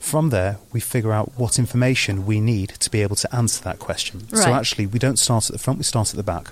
From 0.00 0.30
there, 0.30 0.56
we 0.72 0.80
figure 0.80 1.12
out 1.12 1.32
what 1.36 1.58
information 1.58 2.26
we 2.26 2.40
need 2.40 2.70
to 2.80 2.90
be 2.90 3.02
able 3.02 3.16
to 3.16 3.32
answer 3.34 3.62
that 3.62 3.78
question. 3.78 4.26
So 4.34 4.52
actually, 4.52 4.86
we 4.86 4.98
don't 4.98 5.18
start 5.18 5.48
at 5.48 5.52
the 5.52 5.58
front; 5.58 5.78
we 5.78 5.84
start 5.84 6.10
at 6.10 6.16
the 6.16 6.24
back. 6.24 6.48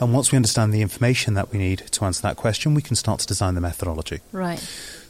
And 0.00 0.14
once 0.14 0.30
we 0.30 0.36
understand 0.36 0.72
the 0.72 0.80
information 0.80 1.34
that 1.34 1.50
we 1.52 1.58
need 1.58 1.78
to 1.90 2.04
answer 2.04 2.22
that 2.22 2.36
question, 2.36 2.74
we 2.74 2.82
can 2.82 2.94
start 2.94 3.18
to 3.20 3.26
design 3.26 3.56
the 3.56 3.60
methodology. 3.60 4.20
Right. 4.30 4.60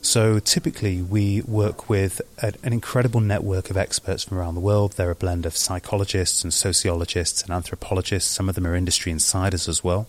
So 0.01 0.39
typically, 0.39 1.03
we 1.03 1.43
work 1.43 1.91
with 1.91 2.23
a, 2.39 2.55
an 2.63 2.73
incredible 2.73 3.21
network 3.21 3.69
of 3.69 3.77
experts 3.77 4.25
from 4.25 4.39
around 4.39 4.55
the 4.55 4.61
world. 4.61 4.93
They're 4.93 5.11
a 5.11 5.15
blend 5.15 5.45
of 5.45 5.57
psychologists 5.57 6.43
and 6.43 6.55
sociologists 6.55 7.43
and 7.43 7.51
anthropologists. 7.51 8.31
Some 8.31 8.49
of 8.49 8.55
them 8.55 8.67
are 8.67 8.75
industry 8.75 9.13
insiders 9.13 9.69
as 9.69 9.85
well. 9.85 10.07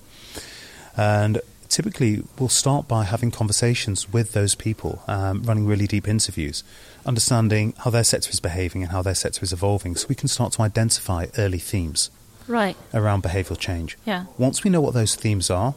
And 0.95 1.41
typically, 1.69 2.23
we'll 2.37 2.49
start 2.49 2.87
by 2.87 3.03
having 3.05 3.31
conversations 3.31 4.11
with 4.11 4.33
those 4.33 4.55
people, 4.55 5.01
um, 5.07 5.43
running 5.43 5.65
really 5.65 5.87
deep 5.87 6.07
interviews, 6.07 6.63
understanding 7.05 7.73
how 7.79 7.89
their 7.89 8.03
sector 8.03 8.29
is 8.31 8.39
behaving 8.39 8.83
and 8.83 8.91
how 8.91 9.01
their 9.01 9.15
sector 9.15 9.43
is 9.43 9.53
evolving, 9.53 9.95
so 9.95 10.05
we 10.09 10.15
can 10.15 10.27
start 10.27 10.53
to 10.53 10.61
identify 10.61 11.27
early 11.37 11.59
themes 11.59 12.09
Right. 12.47 12.75
around 12.93 13.23
behavioural 13.23 13.57
change. 13.57 13.97
Yeah. 14.05 14.25
Once 14.37 14.63
we 14.63 14.69
know 14.69 14.81
what 14.81 14.93
those 14.93 15.15
themes 15.15 15.49
are, 15.49 15.75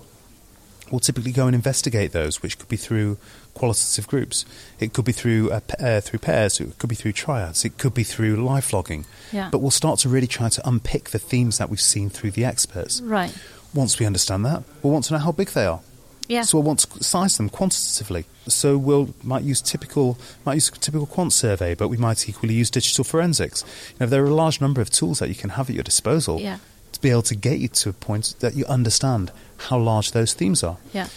we'll 0.90 1.00
typically 1.00 1.32
go 1.32 1.46
and 1.46 1.54
investigate 1.54 2.12
those, 2.12 2.42
which 2.42 2.58
could 2.58 2.68
be 2.68 2.76
through 2.76 3.16
qualitative 3.54 4.06
groups. 4.06 4.44
It 4.80 4.92
could 4.94 5.04
be 5.04 5.12
through 5.12 5.50
uh, 5.50 5.60
uh, 5.78 6.00
through 6.00 6.18
pairs. 6.20 6.60
It 6.60 6.78
could 6.78 6.88
be 6.90 6.96
through 6.96 7.12
triads. 7.12 7.64
It 7.64 7.76
could 7.78 7.92
be 7.94 8.02
through 8.04 8.36
live 8.36 8.72
logging. 8.72 9.04
Yeah. 9.30 9.48
But 9.50 9.58
we'll 9.58 9.70
start 9.70 9.98
to 10.00 10.08
really 10.08 10.26
try 10.26 10.48
to 10.48 10.68
unpick 10.68 11.10
the 11.10 11.18
themes 11.18 11.58
that 11.58 11.68
we've 11.70 11.80
seen 11.80 12.08
through 12.10 12.30
the 12.32 12.44
experts. 12.44 13.00
Right. 13.02 13.32
Once 13.74 13.98
we 13.98 14.06
understand 14.06 14.44
that, 14.44 14.62
we'll 14.82 14.92
want 14.92 15.04
to 15.06 15.12
know 15.14 15.18
how 15.18 15.32
big 15.32 15.48
they 15.50 15.64
are. 15.66 15.80
Yeah. 16.28 16.42
So 16.42 16.58
we'll 16.58 16.64
want 16.66 16.80
to 16.80 17.02
size 17.04 17.36
them 17.36 17.48
quantitatively. 17.48 18.26
So 18.48 18.76
we'll 18.78 19.14
might 19.22 19.42
use 19.42 19.60
typical 19.60 20.18
might 20.44 20.54
use 20.54 20.68
a 20.68 20.72
typical 20.72 21.06
quant 21.06 21.32
survey, 21.32 21.74
but 21.74 21.88
we 21.88 21.96
might 21.96 22.28
equally 22.28 22.54
use 22.54 22.70
digital 22.70 23.04
forensics. 23.04 23.64
You 23.92 23.96
know, 24.00 24.06
there 24.06 24.22
are 24.24 24.28
a 24.28 24.34
large 24.34 24.60
number 24.60 24.80
of 24.80 24.90
tools 24.90 25.18
that 25.18 25.28
you 25.28 25.34
can 25.34 25.50
have 25.50 25.68
at 25.68 25.74
your 25.74 25.82
disposal 25.84 26.40
Yeah. 26.40 26.58
to 26.92 27.00
be 27.00 27.10
able 27.10 27.22
to 27.22 27.34
get 27.34 27.58
you 27.58 27.68
to 27.68 27.88
a 27.90 27.92
point 27.92 28.34
that 28.40 28.54
you 28.54 28.64
understand 28.66 29.32
how 29.68 29.78
large 29.78 30.12
those 30.12 30.32
themes 30.32 30.62
are. 30.62 30.76
Yeah. 30.92 31.08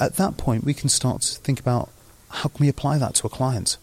At 0.00 0.16
that 0.16 0.36
point, 0.36 0.64
we 0.64 0.74
can 0.74 0.88
start 0.88 1.22
to 1.22 1.38
think 1.40 1.60
about 1.60 1.90
how 2.28 2.48
can 2.48 2.64
we 2.64 2.68
apply 2.68 2.98
that 2.98 3.14
to 3.16 3.26
a 3.26 3.30
client. 3.30 3.76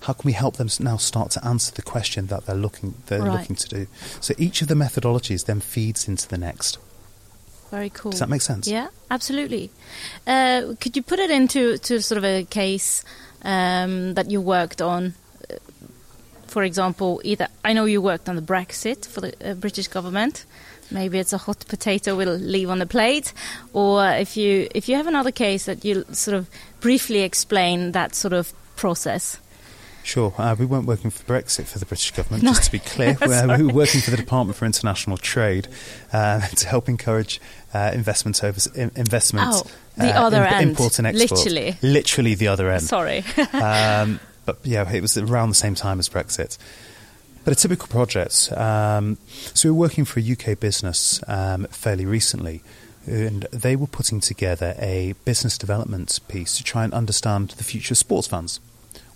How 0.00 0.12
can 0.12 0.26
we 0.28 0.32
help 0.32 0.56
them 0.56 0.68
now 0.80 0.98
start 0.98 1.30
to 1.32 1.44
answer 1.46 1.72
the 1.72 1.82
question 1.82 2.26
that 2.26 2.44
they're 2.46 2.54
looking 2.54 2.94
they're 3.06 3.22
Right. 3.22 3.40
looking 3.40 3.56
to 3.56 3.68
do? 3.68 3.86
So 4.20 4.34
each 4.36 4.60
of 4.62 4.68
the 4.68 4.74
methodologies 4.74 5.46
then 5.46 5.60
feeds 5.60 6.06
into 6.06 6.28
the 6.28 6.36
next. 6.38 6.76
Very 7.76 7.90
cool. 7.90 8.12
Does 8.12 8.20
that 8.20 8.30
make 8.30 8.40
sense? 8.40 8.66
Yeah, 8.66 8.88
absolutely. 9.10 9.70
Uh, 10.26 10.76
could 10.80 10.96
you 10.96 11.02
put 11.02 11.18
it 11.18 11.30
into 11.30 11.76
to 11.76 12.00
sort 12.00 12.16
of 12.16 12.24
a 12.24 12.44
case 12.44 13.04
um, 13.42 14.14
that 14.14 14.30
you 14.30 14.40
worked 14.40 14.80
on? 14.80 15.12
Uh, 15.50 15.56
For 16.46 16.62
example, 16.62 17.20
either 17.22 17.48
I 17.62 17.74
know 17.74 17.84
you 17.84 18.00
worked 18.00 18.30
on 18.30 18.36
the 18.36 18.46
Brexit 18.54 19.04
for 19.04 19.20
the 19.20 19.32
uh, 19.44 19.54
British 19.54 19.88
government. 19.88 20.46
Maybe 20.90 21.18
it's 21.18 21.34
a 21.34 21.38
hot 21.38 21.66
potato 21.68 22.16
we'll 22.16 22.38
leave 22.38 22.70
on 22.70 22.78
the 22.78 22.86
plate, 22.86 23.34
or 23.74 24.06
if 24.20 24.36
you 24.38 24.68
if 24.74 24.88
you 24.88 24.96
have 24.96 25.08
another 25.08 25.32
case 25.32 25.66
that 25.66 25.84
you 25.84 26.04
sort 26.12 26.36
of 26.38 26.48
briefly 26.80 27.20
explain 27.24 27.92
that 27.92 28.14
sort 28.14 28.32
of 28.32 28.54
process. 28.76 29.38
Sure. 30.06 30.32
Uh, 30.38 30.54
we 30.56 30.66
weren't 30.66 30.86
working 30.86 31.10
for 31.10 31.24
Brexit 31.24 31.66
for 31.66 31.80
the 31.80 31.84
British 31.84 32.12
government, 32.12 32.44
No. 32.44 32.50
just 32.50 32.66
to 32.66 32.70
be 32.70 32.78
clear. 32.78 33.18
We 33.26 33.64
were 33.64 33.72
working 33.72 34.00
for 34.00 34.12
the 34.12 34.16
Department 34.16 34.56
for 34.56 34.64
International 34.64 35.16
Trade 35.16 35.66
uh, 36.12 36.46
to 36.46 36.68
help 36.68 36.88
encourage 36.88 37.40
uh, 37.74 37.90
investment 37.92 38.44
over 38.44 38.60
in, 38.76 38.92
investment. 38.94 39.48
Oh, 39.50 39.62
the 39.96 40.16
uh, 40.16 40.26
other 40.26 40.44
end, 40.44 40.70
import 40.70 41.00
and 41.00 41.08
export. 41.08 41.44
literally. 41.44 41.76
literally 41.82 42.34
the 42.36 42.46
other 42.46 42.70
end. 42.70 42.82
Sorry. 42.82 43.24
um, 43.52 44.20
but 44.44 44.58
yeah, 44.62 44.88
it 44.92 45.00
was 45.00 45.18
around 45.18 45.48
the 45.48 45.56
same 45.56 45.74
time 45.74 45.98
as 45.98 46.08
Brexit. 46.08 46.56
But 47.42 47.52
a 47.52 47.56
typical 47.56 47.88
project. 47.88 48.52
Um, 48.52 49.18
so 49.54 49.68
we 49.68 49.72
were 49.72 49.80
working 49.80 50.04
for 50.04 50.20
a 50.20 50.22
UK 50.22 50.60
business 50.60 51.20
um, 51.26 51.64
fairly 51.70 52.06
recently, 52.06 52.62
and 53.06 53.42
they 53.52 53.74
were 53.74 53.88
putting 53.88 54.20
together 54.20 54.76
a 54.78 55.14
business 55.24 55.58
development 55.58 56.20
piece 56.28 56.56
to 56.58 56.62
try 56.62 56.84
and 56.84 56.94
understand 56.94 57.50
the 57.50 57.64
future 57.64 57.94
of 57.94 57.98
sports 57.98 58.28
fans. 58.28 58.60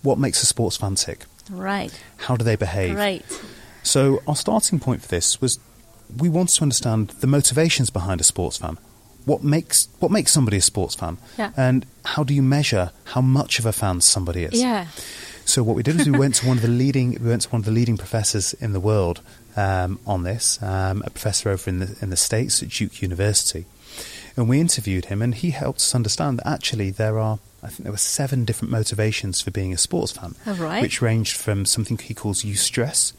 What 0.01 0.17
makes 0.17 0.41
a 0.43 0.45
sports 0.45 0.77
fan 0.77 0.95
tick? 0.95 1.25
right. 1.49 1.91
How 2.17 2.35
do 2.35 2.43
they 2.45 2.55
behave? 2.55 2.95
Great. 2.95 3.23
So 3.83 4.21
our 4.27 4.35
starting 4.35 4.79
point 4.79 5.01
for 5.01 5.07
this 5.07 5.41
was 5.41 5.59
we 6.17 6.29
wanted 6.29 6.55
to 6.57 6.61
understand 6.63 7.09
the 7.19 7.27
motivations 7.27 7.89
behind 7.89 8.21
a 8.21 8.23
sports 8.23 8.57
fan. 8.57 8.77
What 9.25 9.43
makes 9.43 9.87
what 9.99 10.11
makes 10.11 10.31
somebody 10.31 10.57
a 10.57 10.61
sports 10.61 10.95
fan? 10.95 11.17
Yeah. 11.37 11.51
And 11.55 11.85
how 12.05 12.23
do 12.23 12.33
you 12.33 12.41
measure 12.41 12.91
how 13.05 13.21
much 13.21 13.59
of 13.59 13.65
a 13.65 13.71
fan 13.71 14.01
somebody 14.01 14.43
is? 14.43 14.59
Yeah. 14.59 14.87
So 15.45 15.63
what 15.63 15.75
we 15.75 15.83
did 15.83 15.97
was 15.97 16.09
we 16.09 16.17
went 16.17 16.35
to 16.35 16.47
one 16.47 16.57
of 16.57 16.63
the 16.63 16.67
leading 16.83 17.11
we 17.21 17.29
went 17.29 17.43
to 17.43 17.49
one 17.49 17.59
of 17.59 17.65
the 17.65 17.71
leading 17.71 17.97
professors 17.97 18.53
in 18.53 18.73
the 18.73 18.79
world 18.79 19.21
um, 19.55 19.99
on 20.07 20.23
this, 20.23 20.61
um, 20.61 21.03
a 21.05 21.09
professor 21.09 21.49
over 21.49 21.69
in 21.69 21.79
the 21.79 21.97
in 22.01 22.09
the 22.09 22.17
states 22.17 22.63
at 22.63 22.69
Duke 22.69 23.01
University, 23.01 23.65
and 24.35 24.49
we 24.49 24.59
interviewed 24.59 25.05
him, 25.05 25.21
and 25.21 25.35
he 25.35 25.51
helped 25.51 25.79
us 25.79 25.95
understand 25.95 26.39
that 26.39 26.47
actually 26.47 26.91
there 26.91 27.19
are. 27.19 27.39
I 27.63 27.67
think 27.67 27.83
there 27.83 27.91
were 27.91 27.97
seven 27.97 28.43
different 28.43 28.71
motivations 28.71 29.39
for 29.39 29.51
being 29.51 29.71
a 29.71 29.77
sports 29.77 30.13
fan, 30.13 30.33
right. 30.47 30.81
which 30.81 30.99
ranged 30.99 31.37
from 31.37 31.65
something 31.65 31.95
he 31.99 32.15
calls 32.15 32.43
eustress, 32.43 33.13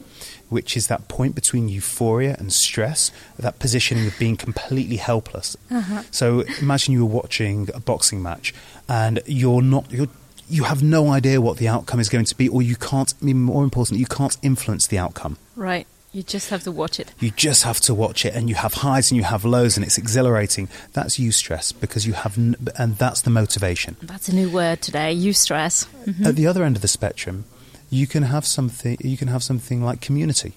which 0.49 0.75
is 0.75 0.87
that 0.87 1.07
point 1.07 1.33
between 1.33 1.69
euphoria 1.69 2.35
and 2.37 2.51
stress, 2.51 3.09
that 3.39 3.59
positioning 3.59 4.05
of 4.05 4.19
being 4.19 4.35
completely 4.35 4.97
helpless. 4.97 5.55
Uh-huh. 5.71 6.03
So 6.11 6.41
imagine 6.59 6.93
you 6.93 7.05
were 7.05 7.13
watching 7.13 7.69
a 7.73 7.79
boxing 7.79 8.21
match 8.21 8.53
and 8.89 9.21
you're 9.25 9.61
not 9.61 9.89
you're 9.89 10.09
you 10.49 10.63
have 10.63 10.83
no 10.83 11.09
idea 11.09 11.41
what 11.41 11.57
the 11.57 11.67
outcome 11.67 11.99
is 11.99 12.09
going 12.09 12.25
to 12.25 12.35
be, 12.35 12.47
or 12.49 12.61
you 12.61 12.75
can't. 12.75 13.13
More 13.21 13.63
important, 13.63 13.99
you 13.99 14.05
can't 14.05 14.37
influence 14.41 14.87
the 14.87 14.97
outcome. 14.97 15.37
Right. 15.55 15.87
You 16.13 16.21
just 16.23 16.49
have 16.51 16.63
to 16.63 16.71
watch 16.71 16.99
it. 16.99 17.11
You 17.19 17.31
just 17.31 17.63
have 17.63 17.79
to 17.81 17.93
watch 17.93 18.23
it, 18.25 18.35
and 18.35 18.47
you 18.47 18.55
have 18.55 18.75
highs 18.75 19.11
and 19.11 19.17
you 19.17 19.23
have 19.23 19.43
lows, 19.43 19.75
and 19.77 19.85
it's 19.85 19.97
exhilarating. 19.97 20.69
That's 20.93 21.17
eustress 21.17 21.73
because 21.79 22.05
you 22.05 22.13
have, 22.13 22.37
n- 22.37 22.55
and 22.77 22.95
that's 22.97 23.21
the 23.21 23.31
motivation. 23.31 23.97
That's 24.01 24.29
a 24.29 24.35
new 24.35 24.49
word 24.49 24.81
today. 24.81 25.15
Eustress. 25.15 25.87
Mhm. 26.05 26.25
At 26.27 26.35
the 26.35 26.45
other 26.47 26.63
end 26.63 26.75
of 26.75 26.81
the 26.83 26.87
spectrum, 26.87 27.45
you 27.89 28.05
can 28.07 28.23
have 28.23 28.45
something. 28.45 28.95
You 29.01 29.17
can 29.17 29.27
have 29.27 29.41
something 29.43 29.83
like 29.83 30.01
community. 30.01 30.53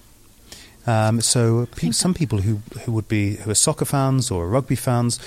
Um, 0.85 1.19
so 1.21 1.67
pe- 1.75 1.91
some 1.91 2.13
people 2.13 2.39
who 2.41 2.61
who 2.85 2.91
would 2.91 3.07
be 3.07 3.35
who 3.37 3.49
are 3.51 3.55
soccer 3.55 3.85
fans 3.85 4.31
or 4.31 4.47
rugby 4.47 4.75
fans 4.75 5.19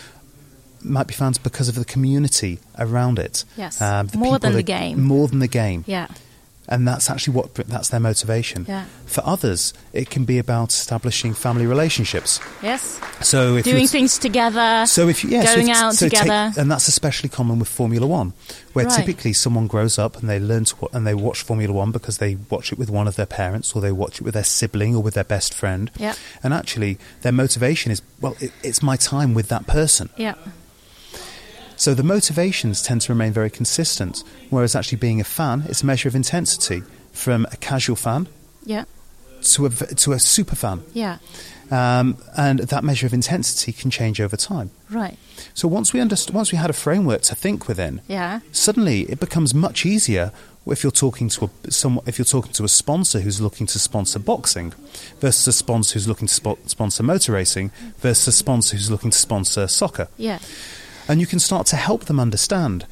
might 0.83 1.07
be 1.07 1.13
fans 1.15 1.37
because 1.39 1.69
of 1.69 1.75
the 1.75 1.85
community 1.85 2.59
around 2.79 3.19
it. 3.19 3.45
Yes. 3.57 3.81
Um, 3.83 4.09
More 4.15 4.39
than 4.39 4.55
the 4.55 4.63
game. 4.63 5.03
More 5.03 5.29
than 5.29 5.41
the 5.41 5.49
game. 5.49 5.85
Yeah. 5.87 6.07
And 6.71 6.87
that's 6.87 7.11
actually 7.11 7.35
what 7.35 7.55
that's 7.55 7.89
their 7.89 8.01
motivation. 8.01 8.65
Yeah. 8.69 8.85
For 9.07 9.23
others, 9.27 9.75
it 9.93 10.09
can 10.09 10.25
be 10.25 10.39
about 10.39 10.71
establishing 10.71 11.35
family 11.35 11.67
relationships. 11.67 12.39
Yes. 12.63 13.01
So 13.21 13.57
if 13.57 13.65
Doing 13.65 13.87
things 13.89 14.19
together. 14.19 14.85
so 14.87 15.09
if 15.09 15.25
you, 15.25 15.31
yeah, 15.31 15.45
so 15.45 15.55
going 15.57 15.69
if- 15.69 15.77
out 15.77 15.95
so 15.95 16.09
take- 16.09 16.19
together. 16.21 16.53
and 16.61 16.71
that's 16.71 16.89
especially 16.89 17.29
common 17.29 17.59
with 17.59 17.69
Formula 17.69 18.07
One, 18.07 18.33
where 18.73 18.87
Right. 18.87 18.95
typically 18.97 19.33
someone 19.33 19.67
grows 19.67 19.99
up 19.99 20.17
and 20.17 20.29
they 20.31 20.39
learn 20.39 20.65
to 20.67 20.89
and 20.93 21.07
they 21.07 21.15
watch 21.15 21.43
Formula 21.43 21.73
One 21.73 21.91
because 21.91 22.19
they 22.19 22.37
watch 22.49 22.73
it 22.73 22.79
with 22.79 22.89
one 22.89 23.09
of 23.09 23.17
their 23.17 23.27
parents 23.27 23.75
or 23.75 23.83
they 23.83 23.93
watch 23.93 24.17
it 24.21 24.23
with 24.23 24.35
their 24.35 24.45
sibling 24.45 24.95
or 24.95 25.03
with 25.03 25.15
their 25.15 25.25
best 25.25 25.53
friend. 25.53 25.91
Yeah. 25.99 26.15
And 26.43 26.55
actually, 26.55 26.99
their 27.23 27.33
motivation 27.33 27.91
is 27.93 28.01
well, 28.21 28.37
it, 28.41 28.53
it's 28.63 28.83
my 28.83 28.97
time 28.97 29.35
with 29.35 29.49
that 29.49 29.67
person. 29.67 30.09
yeah. 30.17 30.35
So 31.81 31.95
the 31.95 32.03
motivations 32.03 32.83
tend 32.83 33.01
to 33.03 33.13
remain 33.15 33.33
very 33.33 33.49
consistent, 33.49 34.23
whereas 34.51 34.77
actually 34.77 34.99
being 34.99 35.19
a 35.19 35.25
fan, 35.25 35.65
it's 35.67 35.83
a 35.83 35.87
measure 35.87 36.09
of 36.11 36.15
intensity 36.15 36.83
from 37.13 37.47
a 37.51 37.57
casual 37.57 37.97
fan 37.97 38.29
Yeah. 38.67 38.85
to 39.55 39.65
a 39.65 39.71
to 39.71 40.13
a 40.13 40.19
super 40.19 40.57
fan, 40.57 40.83
Yeah. 40.93 41.17
um, 41.71 42.19
and 42.37 42.59
that 42.73 42.85
measure 42.85 43.07
of 43.07 43.15
intensity 43.15 43.73
can 43.73 43.91
change 43.91 44.21
over 44.21 44.37
time. 44.37 44.69
Right. 44.91 45.17
So 45.55 45.69
once 45.69 45.95
we 45.95 46.01
underst- 46.01 46.33
once 46.35 46.53
we 46.53 46.59
had 46.59 46.69
a 46.69 46.75
framework 46.75 47.23
to 47.31 47.35
think 47.35 47.67
within, 47.67 48.03
Yeah. 48.09 48.41
suddenly 48.53 48.99
it 49.13 49.19
becomes 49.19 49.55
much 49.55 49.87
easier 49.87 50.33
if 50.67 50.83
you're 50.85 50.93
talking 51.07 51.31
to 51.31 51.47
a 51.47 51.71
some, 51.73 51.99
if 52.07 52.19
you're 52.19 52.27
talking 52.37 52.53
to 52.53 52.65
a 52.65 52.69
sponsor 52.69 53.21
who's 53.21 53.41
looking 53.41 53.67
to 53.69 53.79
sponsor 53.79 54.19
boxing 54.19 54.75
versus 55.19 55.47
a 55.49 55.53
sponsor 55.53 55.95
who's 55.95 56.07
looking 56.07 56.29
to 56.29 56.35
spo- 56.41 56.59
sponsor 56.67 57.03
motor 57.03 57.33
racing 57.33 57.71
versus 58.03 58.29
a 58.29 58.33
sponsor 58.33 58.77
who's 58.77 58.91
looking 58.91 59.11
to 59.11 59.19
sponsor 59.19 59.67
soccer 59.67 60.09
Yeah. 60.19 60.39
And 61.11 61.21
you 61.21 61.27
can 61.27 61.41
start 61.41 61.67
to 61.67 61.77
help 61.77 62.05
them 62.05 62.19
understand 62.21 62.87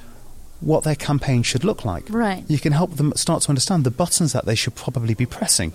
what 0.61 0.83
their 0.85 0.97
campaign 1.09 1.41
should 1.45 1.65
look 1.65 1.85
like 1.93 2.05
Right. 2.11 2.43
you 2.49 2.59
can 2.59 2.73
help 2.81 2.91
them 2.97 3.13
start 3.17 3.43
to 3.45 3.49
understand 3.49 3.85
the 3.85 3.91
buttons 4.03 4.33
that 4.33 4.45
they 4.45 4.57
should 4.57 4.75
probably 4.75 5.15
be 5.15 5.27
pressing 5.39 5.73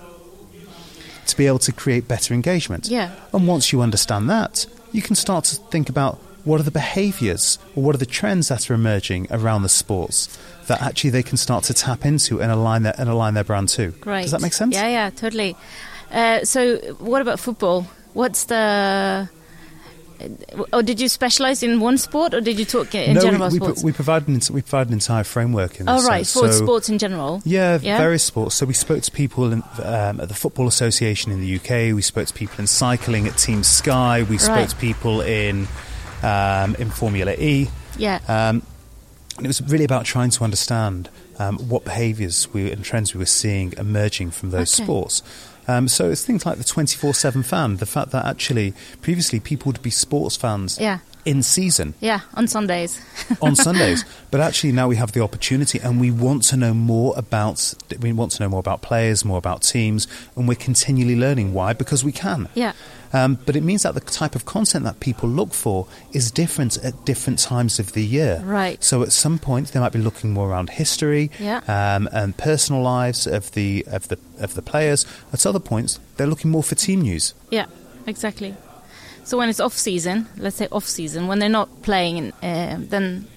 to 1.25 1.38
be 1.38 1.47
able 1.47 1.59
to 1.59 1.71
create 1.71 2.07
better 2.07 2.33
engagement 2.33 2.88
Yeah. 2.88 3.12
and 3.33 3.47
once 3.47 3.71
you 3.71 3.81
understand 3.81 4.29
that 4.29 4.65
you 4.91 5.01
can 5.01 5.15
start 5.15 5.45
to 5.45 5.55
think 5.73 5.88
about 5.89 6.19
what 6.43 6.59
are 6.59 6.63
the 6.63 6.71
behaviors 6.83 7.57
or 7.75 7.83
what 7.83 7.95
are 7.95 8.03
the 8.05 8.05
trends 8.19 8.50
that 8.50 8.69
are 8.69 8.73
emerging 8.73 9.27
around 9.31 9.62
the 9.63 9.69
sports 9.69 10.38
that 10.67 10.81
actually 10.81 11.09
they 11.12 11.23
can 11.23 11.38
start 11.38 11.63
to 11.65 11.73
tap 11.73 12.05
into 12.05 12.41
and 12.41 12.51
align 12.51 12.83
their 12.83 12.93
and 12.97 13.07
align 13.09 13.33
their 13.33 13.45
brand 13.45 13.69
to 13.69 13.91
Great. 14.01 14.23
does 14.23 14.31
that 14.31 14.41
make 14.41 14.53
sense 14.53 14.75
Yeah, 14.75 14.89
yeah, 14.89 15.09
totally. 15.09 15.55
Uh, 16.12 16.43
so, 16.43 16.77
what 17.00 17.21
about 17.23 17.39
football? 17.39 17.88
What's 18.13 18.43
the. 18.43 19.27
Or 20.72 20.84
did 20.84 21.00
you 21.01 21.10
specialize 21.10 21.63
in 21.63 21.80
one 21.80 21.98
sport, 21.98 22.34
or 22.34 22.42
did 22.42 22.58
you 22.60 22.65
talk 22.65 22.94
in 22.96 23.15
no, 23.15 23.22
general 23.22 23.50
we, 23.50 23.60
we, 23.60 23.65
sports? 23.65 23.84
we 23.84 23.92
provide 23.92 24.27
an, 24.27 24.39
we 24.51 24.62
provide 24.62 24.88
an 24.88 24.94
entire 24.94 25.24
framework 25.24 25.80
in 25.80 25.89
oh, 25.89 26.06
right, 26.06 26.25
So- 26.25 26.50
sports 26.51 26.89
in 26.89 26.98
general. 26.98 27.42
Yeah, 27.46 27.80
Yeah? 27.82 27.98
various 27.98 28.24
sports. 28.24 28.56
So 28.56 28.65
we 28.65 28.74
spoke 28.74 29.01
to 29.03 29.12
people 29.12 29.51
in, 29.51 29.63
um, 29.84 30.20
at 30.20 30.27
the 30.30 30.34
Football 30.34 30.68
Association 30.68 31.32
in 31.32 31.42
the 31.42 31.56
UK. 31.56 31.94
We 31.96 32.01
spoke 32.01 32.27
to 32.27 32.34
people 32.34 32.56
in 32.60 32.68
cycling 32.68 33.27
at 33.27 33.38
Team 33.38 33.63
Sky. 33.63 34.24
We 34.24 34.38
spoke 34.38 34.56
Right. 34.56 34.70
to 34.70 34.75
people 34.75 35.22
in 35.22 35.68
um, 36.24 36.75
in 36.75 36.89
Formula 36.89 37.34
E. 37.38 37.70
Yeah. 37.98 38.20
Um, 38.27 38.62
and 39.38 39.46
it 39.46 39.48
was 39.48 39.62
really 39.63 39.84
about 39.84 40.06
trying 40.06 40.30
to 40.30 40.44
understand 40.44 41.10
um, 41.39 41.58
what 41.68 41.84
behaviours 41.84 42.48
we, 42.53 42.72
and 42.72 42.84
trends 42.84 43.13
we 43.13 43.18
were 43.18 43.25
seeing 43.25 43.74
emerging 43.77 44.32
from 44.32 44.51
those 44.51 44.74
Okay. 44.74 44.84
sports. 44.86 45.24
Um, 45.67 45.88
so 45.88 46.10
it's 46.12 46.25
things 46.25 46.46
like 46.46 46.58
the 46.58 46.63
24 46.63 47.13
7 47.13 47.43
fan, 47.43 47.77
the 47.77 47.86
fact 47.86 48.12
that 48.12 48.25
actually 48.25 48.74
previously 49.01 49.39
people 49.39 49.72
would 49.72 49.82
be 49.82 49.89
sports 49.89 50.36
fans 50.36 50.77
Yeah. 50.79 51.00
in 51.25 51.41
season 51.41 51.93
yeah, 52.01 52.20
on 52.34 52.48
Sundays. 52.48 53.00
on 53.41 53.55
Sundays. 53.67 54.03
But 54.32 54.41
actually, 54.41 54.74
now 54.74 54.88
we 54.89 54.96
have 54.98 55.12
the 55.13 55.22
opportunity, 55.22 55.79
and 55.79 56.00
we 56.01 56.12
want 56.12 56.43
to 56.50 56.58
know 56.58 56.74
more 56.74 57.13
about. 57.15 57.74
We 58.00 58.12
want 58.13 58.32
to 58.34 58.43
know 58.43 58.50
more 58.50 58.60
about 58.60 58.82
players, 58.82 59.24
more 59.24 59.38
about 59.38 59.62
teams, 59.62 60.08
and 60.36 60.48
we're 60.48 60.55
continually 60.55 61.15
learning. 61.15 61.53
Why? 61.53 61.74
Because 61.74 62.03
we 62.03 62.12
can. 62.12 62.50
Yeah. 62.55 62.74
Um, 63.13 63.38
but 63.46 63.55
it 63.55 63.62
means 63.63 63.84
that 63.84 63.93
the 63.93 64.00
type 64.01 64.36
of 64.36 64.46
content 64.46 64.86
that 64.86 65.00
people 65.00 65.29
look 65.29 65.53
for 65.53 65.86
is 66.13 66.32
different 66.32 66.77
at 66.84 67.05
different 67.05 67.38
times 67.39 67.77
of 67.79 67.93
the 67.93 68.03
year. 68.03 68.41
Right. 68.43 68.84
So 68.84 69.03
at 69.03 69.12
some 69.12 69.38
point 69.38 69.67
they 69.72 69.79
might 69.79 69.91
be 69.93 70.00
looking 70.00 70.34
more 70.34 70.50
around 70.50 70.72
history 70.72 71.29
Yeah. 71.39 71.62
um, 71.67 72.10
and 72.12 72.36
personal 72.38 72.82
lives 72.82 73.27
of 73.27 73.51
the 73.51 73.86
of 73.88 74.08
the 74.08 74.17
of 74.39 74.55
the 74.55 74.62
players. 74.63 75.05
At 75.32 75.46
other 75.46 75.60
points 75.60 76.00
they're 76.17 76.27
looking 76.27 76.50
more 76.51 76.63
for 76.63 76.75
team 76.75 77.01
news. 77.01 77.34
Yeah, 77.51 77.67
exactly. 78.08 78.55
So 79.25 79.38
when 79.38 79.48
it's 79.48 79.60
off 79.60 79.74
season, 79.74 80.27
let's 80.38 80.55
say 80.58 80.67
off 80.72 80.86
season, 80.86 81.27
when 81.27 81.39
they're 81.39 81.48
not 81.62 81.70
playing, 81.84 82.34
uh, 82.41 82.77
then 82.79 83.27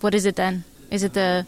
what 0.00 0.14
is 0.14 0.26
it 0.26 0.36
then? 0.36 0.64
Is 0.90 1.04
it 1.04 1.12
the 1.14 1.46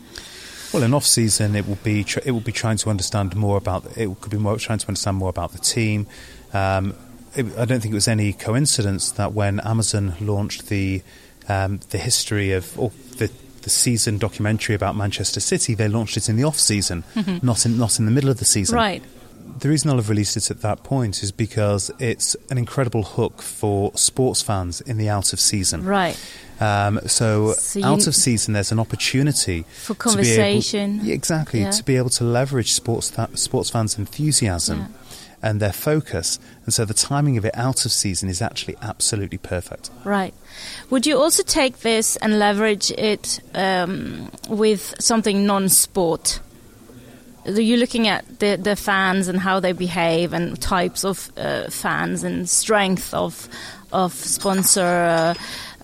Well, 0.72 0.82
in 0.84 0.94
off 0.94 1.04
season, 1.04 1.54
it 1.56 1.66
will 1.68 1.78
be 1.82 2.04
tr- 2.04 2.20
it 2.24 2.30
will 2.30 2.40
be 2.40 2.52
trying 2.52 2.76
to 2.78 2.88
understand 2.90 3.34
more 3.36 3.56
about 3.58 3.84
it 3.96 4.08
could 4.20 4.30
be 4.30 4.38
more 4.38 4.56
trying 4.58 4.78
to 4.78 4.88
understand 4.88 5.16
more 5.18 5.28
about 5.28 5.52
the 5.52 5.58
team. 5.58 6.06
Um, 6.52 6.94
it, 7.36 7.46
I 7.58 7.64
don't 7.64 7.80
think 7.80 7.92
it 7.92 7.94
was 7.94 8.08
any 8.08 8.32
coincidence 8.32 9.10
that 9.12 9.32
when 9.32 9.60
Amazon 9.60 10.14
launched 10.20 10.68
the 10.68 11.02
um, 11.48 11.80
the 11.90 11.98
history 11.98 12.52
of 12.52 12.78
or 12.78 12.90
the 13.18 13.30
the 13.62 13.70
season 13.70 14.18
documentary 14.18 14.74
about 14.74 14.94
Manchester 14.96 15.40
City, 15.40 15.74
they 15.74 15.88
launched 15.88 16.16
it 16.16 16.28
in 16.28 16.36
the 16.36 16.44
off 16.44 16.58
season, 16.58 17.02
not 17.42 17.64
in 17.66 17.78
not 17.78 17.98
in 17.98 18.04
the 18.04 18.10
middle 18.12 18.30
of 18.30 18.38
the 18.38 18.44
season. 18.44 18.76
right? 18.76 19.02
The 19.58 19.68
reason 19.68 19.90
I'll 19.90 19.96
have 19.96 20.08
released 20.08 20.36
it 20.36 20.50
at 20.50 20.62
that 20.62 20.82
point 20.84 21.22
is 21.22 21.30
because 21.30 21.90
it's 21.98 22.34
an 22.50 22.56
incredible 22.58 23.02
hook 23.02 23.40
for 23.42 23.92
sports 23.94 24.40
fans 24.42 24.80
in 24.80 24.96
the 24.96 25.08
out 25.10 25.32
of 25.32 25.38
season. 25.40 25.84
Right. 25.84 26.18
Um, 26.60 26.98
so, 27.06 27.52
So 27.52 27.78
you- 27.78 27.84
out 27.84 28.06
of 28.06 28.14
season, 28.16 28.54
there's 28.54 28.72
an 28.72 28.78
opportunity 28.80 29.64
For 29.82 29.94
to 29.94 30.00
be 30.00 30.00
able- 30.00 30.14
conversation. 30.14 31.06
Exactly, 31.08 31.60
Yeah. 31.60 31.70
to 31.72 31.82
be 31.84 31.96
able 31.96 32.10
to 32.10 32.24
leverage 32.24 32.72
sports 32.72 33.10
th- 33.10 33.36
sports 33.38 33.70
fans' 33.70 33.98
enthusiasm 33.98 34.78
Yeah. 34.78 34.86
And 35.44 35.60
their 35.60 35.74
focus, 35.74 36.38
and 36.64 36.72
so 36.72 36.86
the 36.86 36.94
timing 36.94 37.36
of 37.36 37.44
it 37.44 37.54
out 37.54 37.84
of 37.84 37.92
season 37.92 38.30
is 38.30 38.40
actually 38.40 38.76
absolutely 38.80 39.36
perfect. 39.36 39.90
Right. 40.02 40.32
Would 40.88 41.06
you 41.06 41.18
also 41.18 41.42
take 41.42 41.80
this 41.80 42.16
and 42.16 42.38
leverage 42.38 42.90
it 42.92 43.40
um, 43.54 44.30
with 44.48 44.94
something 44.98 45.44
non-sport? 45.46 46.40
Are 47.44 47.60
you 47.60 47.76
looking 47.76 48.08
at 48.08 48.38
the, 48.38 48.56
the 48.56 48.74
fans 48.74 49.28
and 49.28 49.38
how 49.38 49.60
they 49.60 49.72
behave 49.72 50.32
and 50.32 50.58
types 50.62 51.04
of 51.04 51.30
uh, 51.36 51.68
fans 51.68 52.24
and 52.24 52.48
strength 52.48 53.12
of 53.12 53.48
of 53.92 54.14
sponsor 54.14 54.80
uh, 54.80 55.34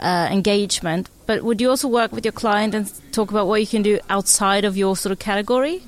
uh, 0.03 0.29
engagement? 0.33 1.11
But 1.27 1.43
would 1.43 1.61
you 1.61 1.69
also 1.69 1.87
work 1.87 2.13
with 2.13 2.25
your 2.25 2.33
client 2.33 2.75
and 2.75 2.91
talk 3.13 3.31
about 3.31 3.47
what 3.47 3.61
you 3.61 3.67
can 3.67 3.83
do 3.83 4.01
outside 4.09 4.65
of 4.65 4.79
your 4.79 4.97
sort 4.97 5.13
of 5.13 5.19
category? 5.19 5.83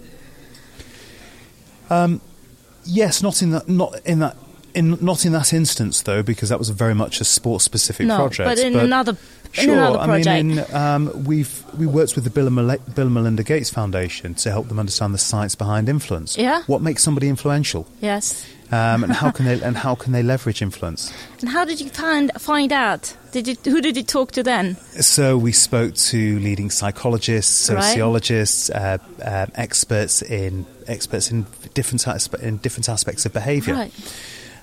Yes, 2.85 3.23
not 3.23 3.43
in 3.43 3.51
that, 3.51 3.69
not 3.69 4.01
in 4.05 4.21
that. 4.21 4.37
In, 4.75 4.97
not 5.05 5.27
in 5.27 5.33
that 5.33 5.53
instance, 5.53 6.01
though, 6.01 6.23
because 6.23 6.49
that 6.49 6.59
was 6.59 6.71
very 6.71 6.95
much 6.95 7.21
a 7.21 7.25
sports-specific 7.25 8.07
no, 8.07 8.17
project. 8.17 8.49
but 8.49 8.59
in 8.59 8.75
another 8.75 9.13
in 9.13 9.42
Sure. 9.53 9.99
I 9.99 10.19
mean, 10.19 10.59
in, 10.59 10.75
um, 10.75 11.25
we've 11.25 11.63
we 11.79 11.87
worked 11.87 12.15
with 12.15 12.25
the 12.25 12.31
Bill 12.31 12.47
and, 12.47 12.57
Mel- 12.57 12.79
Bill 12.95 13.07
and 13.07 13.15
Melinda 13.15 13.43
Gates 13.43 13.71
Foundation 13.71 14.35
to 14.37 14.51
help 14.51 14.69
them 14.69 14.79
understand 14.79 15.13
the 15.15 15.19
science 15.19 15.55
behind 15.55 15.89
influence. 15.89 16.39
Yeah. 16.39 16.63
What 16.67 16.81
makes 16.83 17.03
somebody 17.03 17.29
influential, 17.29 17.87
yes. 18.01 18.47
um, 18.71 19.05
and 19.05 19.13
how 19.13 19.31
can 19.31 19.45
they 19.45 19.61
and 19.67 19.77
how 19.77 19.95
can 19.95 20.13
they 20.13 20.23
leverage 20.23 20.63
influence? 20.63 21.13
And 21.41 21.51
how 21.51 21.65
did 21.67 21.81
you 21.81 21.91
find 21.91 22.31
find 22.39 22.73
out? 22.73 23.15
Did 23.33 23.47
you 23.47 23.57
who 23.65 23.81
did 23.83 23.97
you 23.97 24.03
talk 24.03 24.33
to 24.33 24.43
then? 24.43 24.77
So 25.01 25.37
we 25.37 25.53
spoke 25.53 25.95
to 25.95 26.39
leading 26.41 26.71
psychologists, 26.71 27.69
Right. 27.71 27.83
sociologists, 27.83 28.71
uh, 28.71 28.99
um 29.23 29.53
experts 29.55 30.23
in 30.23 30.65
experts 30.87 31.31
in 31.31 31.47
different 31.75 32.07
in 32.43 32.57
different 32.57 32.89
aspects 32.89 33.27
of 33.27 33.33
behaviour, 33.35 33.75
Right. 33.75 33.93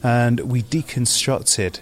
and 0.04 0.40
we 0.42 0.64
deconstructed 0.64 1.80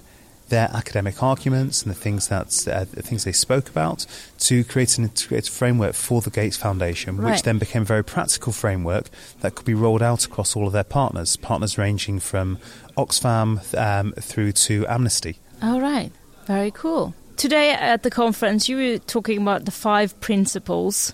their 0.50 0.70
academic 0.74 1.22
arguments 1.22 1.84
and 1.84 1.92
the 1.92 1.96
things 2.00 2.30
that 2.30 2.68
uh, 2.68 2.86
the 2.94 3.02
things 3.02 3.24
they 3.26 3.32
spoke 3.32 3.70
about 3.70 4.06
to 4.40 4.64
create 4.64 4.98
an 4.98 5.04
integrated 5.06 5.50
framework 5.52 5.94
for 5.94 6.22
the 6.22 6.30
Gates 6.30 6.56
Foundation, 6.58 7.18
Right. 7.18 7.32
which 7.34 7.44
then 7.44 7.58
became 7.58 7.82
a 7.82 7.86
very 7.86 8.04
practical 8.04 8.54
framework 8.54 9.10
that 9.42 9.56
could 9.56 9.66
be 9.66 9.74
rolled 9.74 10.02
out 10.02 10.26
across 10.26 10.56
all 10.56 10.68
of 10.68 10.74
their 10.74 10.84
partners, 10.84 11.36
partners 11.38 11.78
ranging 11.78 12.20
from 12.20 12.58
Oxfam 12.98 13.60
um, 13.78 14.14
through 14.20 14.54
to 14.54 14.86
Amnesty. 14.88 15.38
All 15.62 15.82
right. 15.82 16.12
Very 16.46 16.72
cool. 16.72 17.14
Today 17.36 17.72
at 17.72 18.04
the 18.04 18.10
conference, 18.10 18.68
you 18.70 18.78
were 18.78 18.98
talking 19.00 19.42
about 19.42 19.66
the 19.66 19.72
five 19.72 20.20
principles 20.22 21.14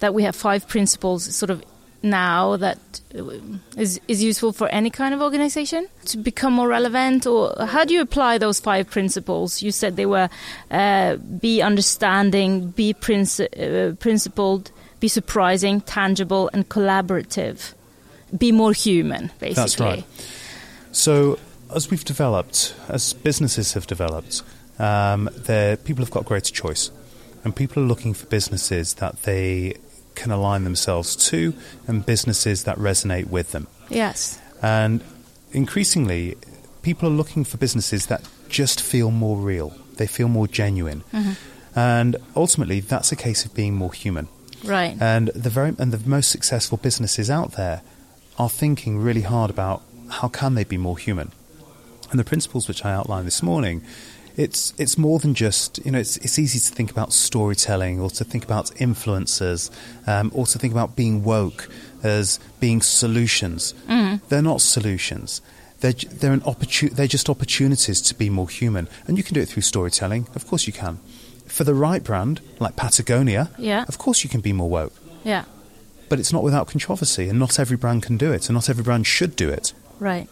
that 0.00 0.12
we 0.12 0.24
have 0.24 0.36
five 0.36 0.68
principles 0.68 1.24
sort 1.34 1.48
of 1.50 1.62
now 2.10 2.56
that 2.56 2.78
uh, 3.14 3.24
is 3.76 4.00
is 4.08 4.22
useful 4.22 4.52
for 4.52 4.68
any 4.68 4.90
kind 4.90 5.14
of 5.14 5.20
organization 5.20 5.88
to 6.06 6.18
become 6.18 6.52
more 6.52 6.68
relevant? 6.68 7.26
Or 7.26 7.54
how 7.66 7.84
do 7.84 7.94
you 7.94 8.00
apply 8.00 8.38
those 8.38 8.60
five 8.60 8.88
principles? 8.88 9.62
You 9.62 9.72
said 9.72 9.96
they 9.96 10.06
were 10.06 10.28
uh, 10.70 11.16
be 11.16 11.62
understanding 11.62 12.70
be 12.70 12.94
princi- 12.94 13.50
uh, 13.58 13.94
principled 13.96 14.70
be 15.00 15.08
surprising 15.08 15.80
tangible 15.82 16.50
and 16.52 16.68
collaborative. 16.68 17.74
Be 18.36 18.52
more 18.52 18.72
human 18.72 19.30
basically. 19.38 19.54
That's 19.54 19.80
right. 19.80 20.04
So, 20.92 21.38
as 21.74 21.90
we've 21.90 22.04
developed, 22.04 22.74
as 22.88 23.12
businesses 23.12 23.74
have 23.74 23.86
developed, 23.86 24.42
um, 24.78 25.28
people 25.84 26.04
have 26.04 26.10
got 26.10 26.24
greater 26.24 26.52
choice, 26.52 26.90
and 27.44 27.54
people 27.54 27.82
are 27.82 27.86
looking 27.86 28.14
for 28.14 28.26
businesses 28.26 28.94
that 28.94 29.22
they 29.22 29.74
can 30.16 30.32
align 30.32 30.64
themselves 30.64 31.14
to, 31.30 31.54
and 31.86 32.04
businesses 32.04 32.64
that 32.64 32.76
resonate 32.78 33.28
with 33.28 33.52
them. 33.52 33.68
yes 33.88 34.40
And 34.60 35.00
increasingly, 35.52 36.34
people 36.82 37.08
are 37.08 37.12
looking 37.12 37.44
for 37.44 37.56
businesses 37.58 38.06
that 38.06 38.22
just 38.48 38.80
feel 38.80 39.10
more 39.10 39.36
real. 39.36 39.72
They 39.96 40.08
feel 40.08 40.28
more 40.28 40.48
genuine, 40.48 41.04
mm-hmm. 41.12 41.78
and 41.78 42.16
ultimately, 42.34 42.80
that's 42.80 43.12
a 43.12 43.16
case 43.16 43.44
of 43.46 43.54
being 43.54 43.74
more 43.74 43.92
human. 43.92 44.26
right 44.64 44.96
And 45.00 45.28
the 45.34 45.50
very 45.50 45.72
and 45.78 45.92
the 45.92 46.08
most 46.08 46.30
successful 46.30 46.78
businesses 46.78 47.30
out 47.30 47.52
there 47.52 47.82
are 48.38 48.50
thinking 48.50 48.98
really 48.98 49.22
hard 49.22 49.50
about 49.50 49.82
how 50.20 50.28
can 50.28 50.54
they 50.54 50.64
be 50.64 50.76
more 50.76 50.98
human. 50.98 51.32
And 52.10 52.20
the 52.20 52.24
principles 52.24 52.68
which 52.68 52.84
I 52.84 52.92
outlined 52.92 53.26
this 53.26 53.42
morning 53.42 53.82
it's 54.36 54.74
it's 54.78 54.98
more 54.98 55.18
than 55.18 55.34
just 55.34 55.84
you 55.84 55.90
know 55.90 55.98
it's 55.98 56.16
it's 56.18 56.38
easy 56.38 56.58
to 56.58 56.70
think 56.74 56.90
about 56.90 57.12
storytelling 57.12 58.00
or 58.00 58.10
to 58.10 58.24
think 58.24 58.44
about 58.44 58.66
influencers 58.76 59.70
um, 60.06 60.30
or 60.34 60.46
to 60.46 60.58
think 60.58 60.72
about 60.72 60.94
being 60.96 61.24
woke 61.24 61.68
as 62.02 62.38
being 62.60 62.82
solutions. 62.82 63.74
Mm. 63.88 64.20
They're 64.28 64.42
not 64.42 64.60
solutions. 64.60 65.40
They're 65.80 65.92
they're 65.92 66.32
an 66.32 66.40
opportu- 66.42 66.90
They're 66.90 67.06
just 67.06 67.28
opportunities 67.30 68.00
to 68.02 68.14
be 68.14 68.28
more 68.30 68.48
human, 68.48 68.88
and 69.06 69.16
you 69.18 69.24
can 69.24 69.34
do 69.34 69.40
it 69.40 69.48
through 69.48 69.62
storytelling. 69.62 70.26
Of 70.34 70.46
course, 70.46 70.66
you 70.66 70.72
can. 70.72 70.98
For 71.46 71.64
the 71.64 71.74
right 71.74 72.02
brand, 72.02 72.40
like 72.58 72.76
Patagonia, 72.76 73.50
Yeah. 73.58 73.84
of 73.88 73.98
course 73.98 74.24
you 74.24 74.30
can 74.30 74.40
be 74.40 74.52
more 74.52 74.68
woke. 74.68 74.92
Yeah. 75.24 75.44
But 76.08 76.18
it's 76.20 76.32
not 76.32 76.42
without 76.42 76.68
controversy, 76.68 77.28
and 77.28 77.38
not 77.38 77.58
every 77.58 77.76
brand 77.76 78.02
can 78.02 78.16
do 78.16 78.32
it, 78.32 78.48
and 78.48 78.54
not 78.54 78.68
every 78.68 78.82
brand 78.84 79.06
should 79.06 79.36
do 79.36 79.48
it. 79.48 79.72
Right. 79.98 80.28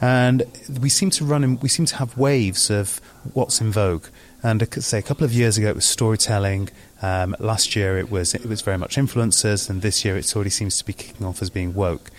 And 0.00 0.42
we 0.80 0.88
seem 0.88 1.10
to 1.10 1.24
run 1.24 1.42
in, 1.44 1.58
we 1.60 1.68
seem 1.68 1.86
to 1.86 1.96
have 1.96 2.16
waves 2.18 2.70
of 2.70 3.00
what's 3.32 3.60
in 3.60 3.70
vogue 3.72 4.04
and 4.42 4.62
I 4.62 4.66
could 4.66 4.84
say 4.84 4.98
a 4.98 5.02
couple 5.02 5.24
of 5.24 5.32
years 5.32 5.56
ago 5.58 5.68
it 5.68 5.74
was 5.74 5.86
storytelling 5.86 6.68
um, 7.02 7.34
last 7.38 7.74
year 7.74 7.98
it 7.98 8.10
was 8.10 8.34
it 8.34 8.46
was 8.46 8.60
very 8.62 8.78
much 8.78 8.96
influencers 8.96 9.70
and 9.70 9.82
this 9.82 10.04
year 10.04 10.16
it 10.16 10.34
already 10.36 10.50
seems 10.50 10.76
to 10.78 10.84
be 10.84 10.92
kicking 10.92 11.26
off 11.26 11.40
as 11.42 11.50
being 11.50 11.72
woke 11.74 12.10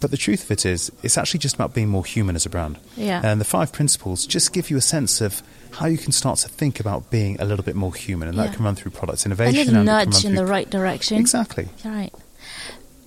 but 0.00 0.10
the 0.10 0.16
truth 0.16 0.42
of 0.44 0.50
it 0.50 0.66
is 0.66 0.90
it's 1.04 1.16
actually 1.16 1.38
just 1.38 1.54
about 1.54 1.72
being 1.74 1.88
more 1.88 2.04
human 2.04 2.34
as 2.34 2.44
a 2.44 2.50
brand 2.50 2.76
Yeah. 2.96 3.20
and 3.24 3.40
the 3.40 3.44
five 3.44 3.72
principles 3.72 4.26
just 4.26 4.52
give 4.52 4.68
you 4.68 4.76
a 4.76 4.80
sense 4.82 5.20
of 5.20 5.42
how 5.72 5.86
you 5.86 5.96
can 5.98 6.12
start 6.12 6.38
to 6.40 6.48
think 6.48 6.80
about 6.80 7.08
being 7.10 7.40
a 7.40 7.44
little 7.44 7.64
bit 7.64 7.76
more 7.76 7.94
human 7.94 8.26
and 8.28 8.36
Yeah. 8.36 8.44
that 8.48 8.56
can 8.56 8.64
run 8.64 8.74
through 8.74 8.90
product 8.90 9.22
A 9.22 9.26
innovation 9.28 9.58
little 9.58 9.76
and 9.76 9.88
it 9.88 9.92
can 9.92 10.10
nudge 10.10 10.24
in 10.24 10.34
the 10.34 10.44
right 10.44 10.68
direction. 10.68 11.18
exactly 11.18 11.68
Right. 11.84 12.12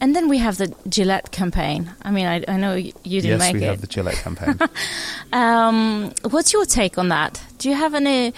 And 0.01 0.15
then 0.15 0.27
we 0.27 0.37
have 0.39 0.57
the 0.57 0.73
Gillette 0.89 1.31
campaign. 1.31 1.89
I 2.01 2.11
mean, 2.11 2.25
I, 2.25 2.43
I 2.47 2.57
know 2.57 2.75
you 2.75 2.91
didn't 3.21 3.25
yes 3.25 3.39
make 3.39 3.53
we 3.55 3.63
it. 3.63 3.67
have 3.67 3.81
the 3.81 3.87
Gillette 3.87 4.15
campaign 4.15 4.59
Um, 5.33 6.11
what's 6.29 6.51
your 6.53 6.65
take 6.65 6.97
on 6.97 7.09
that? 7.09 7.41
Do 7.59 7.69
you 7.69 7.75
have 7.75 7.93
any? 7.95 8.33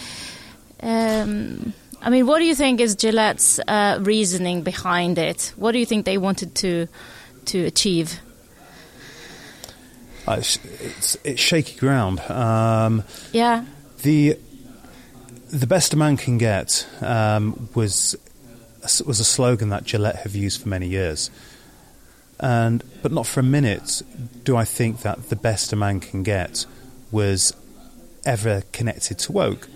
Um, 0.83 1.73
I 2.01 2.09
mean, 2.11 2.27
what 2.27 2.37
do 2.39 2.45
you 2.45 2.53
think 2.55 2.79
is 2.79 2.95
Gillette's 2.95 3.59
uh, 3.67 3.97
reasoning 4.01 4.61
behind 4.61 5.17
it? 5.17 5.51
What 5.55 5.71
do 5.71 5.79
you 5.79 5.85
think 5.85 6.05
they 6.05 6.17
wanted 6.19 6.53
to 6.55 6.87
to 7.45 7.65
achieve? 7.65 8.19
Uh, 10.27 10.35
it's, 10.39 10.59
it's, 10.81 11.17
it's 11.23 11.39
shaky 11.41 11.77
ground 11.79 12.19
um, 12.29 13.03
Yeah, 13.31 13.63
The 14.03 14.37
the 15.49 15.65
best 15.67 15.93
a 15.93 15.97
man 15.97 16.17
can 16.17 16.37
get 16.37 16.85
um, 17.01 17.69
was 17.73 18.15
was 19.05 19.19
a 19.19 19.25
slogan 19.25 19.69
that 19.69 19.83
Gillette 19.83 20.17
have 20.17 20.35
used 20.35 20.61
for 20.61 20.69
many 20.69 20.87
years, 20.87 21.29
and 22.39 22.83
but 23.01 23.11
not 23.11 23.25
for 23.25 23.39
a 23.39 23.43
minute 23.43 24.01
do 24.43 24.55
I 24.55 24.65
think 24.65 25.01
that 25.01 25.29
the 25.29 25.35
best 25.35 25.73
a 25.73 25.75
man 25.75 25.99
can 25.99 26.23
get 26.23 26.65
was 27.11 27.53
ever 28.25 28.63
connected 28.71 29.19
to 29.19 29.31
woke. 29.31 29.67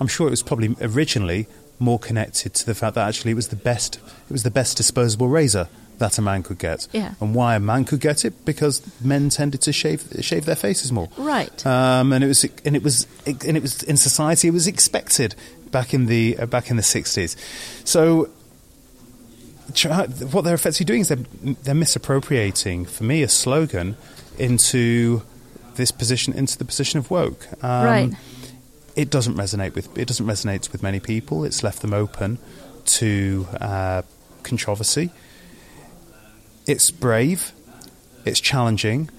I'm 0.00 0.08
sure 0.08 0.26
it 0.26 0.30
was 0.30 0.42
probably 0.42 0.74
originally 0.80 1.46
more 1.78 1.98
connected 1.98 2.54
to 2.54 2.66
the 2.66 2.74
fact 2.74 2.94
that 2.94 3.06
actually 3.08 3.32
it 3.32 3.34
was 3.34 3.48
the 3.48 3.56
best 3.56 3.96
it 3.96 4.32
was 4.32 4.42
the 4.42 4.50
best 4.50 4.76
disposable 4.76 5.28
razor 5.28 5.68
that 5.98 6.18
a 6.18 6.22
man 6.22 6.42
could 6.42 6.58
get. 6.58 6.88
Yeah. 6.92 7.14
And 7.20 7.34
why 7.34 7.54
a 7.54 7.60
man 7.60 7.84
could 7.84 8.00
get 8.00 8.24
it 8.24 8.44
because 8.44 8.82
men 9.00 9.28
tended 9.28 9.60
to 9.62 9.72
shave 9.72 10.04
shave 10.20 10.44
their 10.44 10.56
faces 10.56 10.92
more. 10.92 11.08
right. 11.16 11.64
Um, 11.66 12.12
and 12.12 12.24
it 12.24 12.28
was 12.28 12.44
and 12.64 12.76
it 12.76 12.82
was 12.82 13.06
and 13.26 13.56
it 13.56 13.62
was 13.62 13.82
in 13.82 13.96
society 13.96 14.48
it 14.48 14.52
was 14.52 14.66
expected 14.66 15.34
back 15.70 15.94
in 15.94 16.06
the 16.06 16.36
uh, 16.38 16.46
back 16.46 16.70
in 16.70 16.76
the 16.76 16.82
sixties. 16.82 17.36
So 17.84 18.24
try, 18.24 18.30
what 20.32 20.42
they're 20.42 20.54
effectively 20.54 20.84
doing 20.84 21.00
is 21.00 21.08
they're, 21.08 21.54
they're 21.62 21.74
misappropriating 21.74 22.84
for 22.84 23.04
me 23.04 23.22
a 23.22 23.28
slogan 23.28 23.96
into 24.38 25.22
this 25.76 25.90
position 25.90 26.32
into 26.32 26.56
the 26.58 26.64
position 26.64 26.98
of 26.98 27.10
woke. 27.10 27.46
Um, 27.62 27.84
Right. 27.84 28.10
It 28.96 29.10
doesn't 29.10 29.34
resonate 29.34 29.74
with 29.74 29.96
it 29.98 30.06
doesn't 30.06 30.26
resonate 30.26 30.70
with 30.70 30.82
many 30.82 31.00
people. 31.00 31.44
It's 31.44 31.62
left 31.62 31.82
them 31.82 31.92
open 31.92 32.38
to 32.84 33.48
uh, 33.60 34.02
controversy. 34.44 35.10
It's 36.66 36.90
brave. 36.90 37.52
It's 38.24 38.40
challenging 38.40 39.10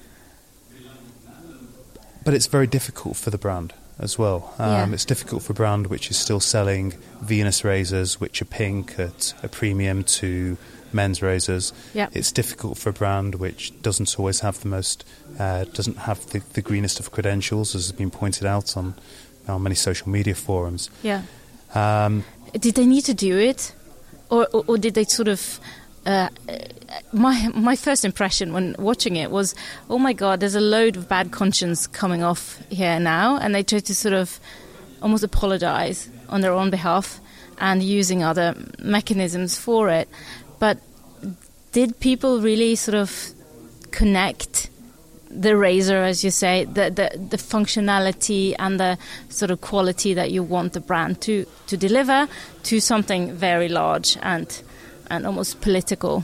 but 2.26 2.34
it's 2.34 2.48
very 2.48 2.68
difficult 2.68 3.16
for 3.16 3.30
the 3.30 3.38
brand 3.38 3.74
as 4.00 4.18
well. 4.20 4.54
Um, 4.60 4.70
Yeah. 4.72 4.94
It's 4.94 5.06
difficult 5.06 5.44
for 5.44 5.54
a 5.54 5.56
brand 5.56 5.88
which 5.88 6.10
is 6.12 6.18
still 6.18 6.40
selling 6.40 6.94
Venus 7.22 7.64
razors, 7.64 8.20
which 8.20 8.42
are 8.42 8.46
pink 8.46 9.00
at 9.00 9.34
a 9.44 9.48
premium 9.48 10.04
to 10.04 10.58
men's 10.94 11.22
razors. 11.22 11.74
Yep. 11.94 12.10
It's 12.14 12.32
difficult 12.32 12.78
for 12.78 12.90
a 12.90 12.94
brand 12.94 13.36
which 13.36 13.74
doesn't 13.82 14.18
always 14.20 14.40
have 14.42 14.60
the 14.62 14.68
most, 14.70 15.06
uh, 15.40 15.66
doesn't 15.74 15.98
have 15.98 16.26
the, 16.32 16.40
the 16.54 16.62
greenest 16.62 17.00
of 17.00 17.12
credentials, 17.12 17.76
as 17.76 17.88
has 17.88 17.92
been 17.92 18.12
pointed 18.12 18.46
out 18.46 18.78
on, 18.78 18.96
on 19.48 19.64
many 19.64 19.76
social 19.76 20.10
media 20.10 20.36
forums. 20.36 20.90
yeah. 21.04 21.22
Um, 21.74 22.24
Did 22.54 22.76
they 22.76 22.86
need 22.86 23.04
to 23.06 23.14
do 23.14 23.38
it, 23.38 23.74
or 24.30 24.48
or, 24.54 24.64
or 24.68 24.78
did 24.78 24.94
they 24.94 25.04
sort 25.04 25.28
of? 25.28 25.60
Uh, 26.06 26.30
my 27.12 27.50
my 27.56 27.76
first 27.76 28.06
impression 28.06 28.54
when 28.54 28.76
watching 28.78 29.16
it 29.16 29.32
was, 29.32 29.56
oh 29.90 29.98
my 29.98 30.14
god, 30.14 30.40
there's 30.40 30.56
a 30.56 30.62
load 30.62 30.98
of 30.98 31.10
bad 31.10 31.32
conscience 31.32 31.88
coming 31.88 32.24
off 32.24 32.62
here 32.70 33.00
now, 33.00 33.38
and 33.38 33.56
they 33.56 33.64
try 33.64 33.80
to 33.80 33.96
sort 33.96 34.14
of 34.14 34.40
almost 35.02 35.24
apologize 35.24 36.10
on 36.30 36.42
their 36.42 36.54
own 36.54 36.70
behalf 36.70 37.20
and 37.58 37.82
using 37.82 38.24
other 38.24 38.56
mechanisms 38.80 39.58
for 39.58 39.90
it. 39.90 40.08
But 40.60 40.78
did 41.72 42.00
people 42.00 42.42
really 42.42 42.76
sort 42.76 42.96
of 42.96 43.32
connect 43.92 44.70
the 45.30 45.58
razor, 45.58 45.98
as 45.98 46.24
you 46.24 46.32
say, 46.32 46.66
the, 46.66 46.90
the 46.90 47.18
the 47.18 47.38
functionality 47.38 48.56
and 48.60 48.80
the 48.80 48.98
sort 49.30 49.52
of 49.52 49.60
quality 49.62 50.14
that 50.14 50.32
you 50.32 50.44
want 50.44 50.74
the 50.74 50.80
brand 50.80 51.22
to 51.22 51.46
to 51.68 51.78
deliver 51.78 52.28
to 52.64 52.80
something 52.80 53.34
very 53.34 53.70
large 53.70 54.18
and 54.22 54.62
and 55.10 55.26
almost 55.26 55.62
political? 55.62 56.24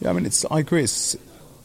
Yeah, 0.00 0.10
I 0.10 0.12
mean, 0.12 0.26
it's. 0.26 0.44
I 0.50 0.60
agree. 0.60 0.82
It's 0.82 1.16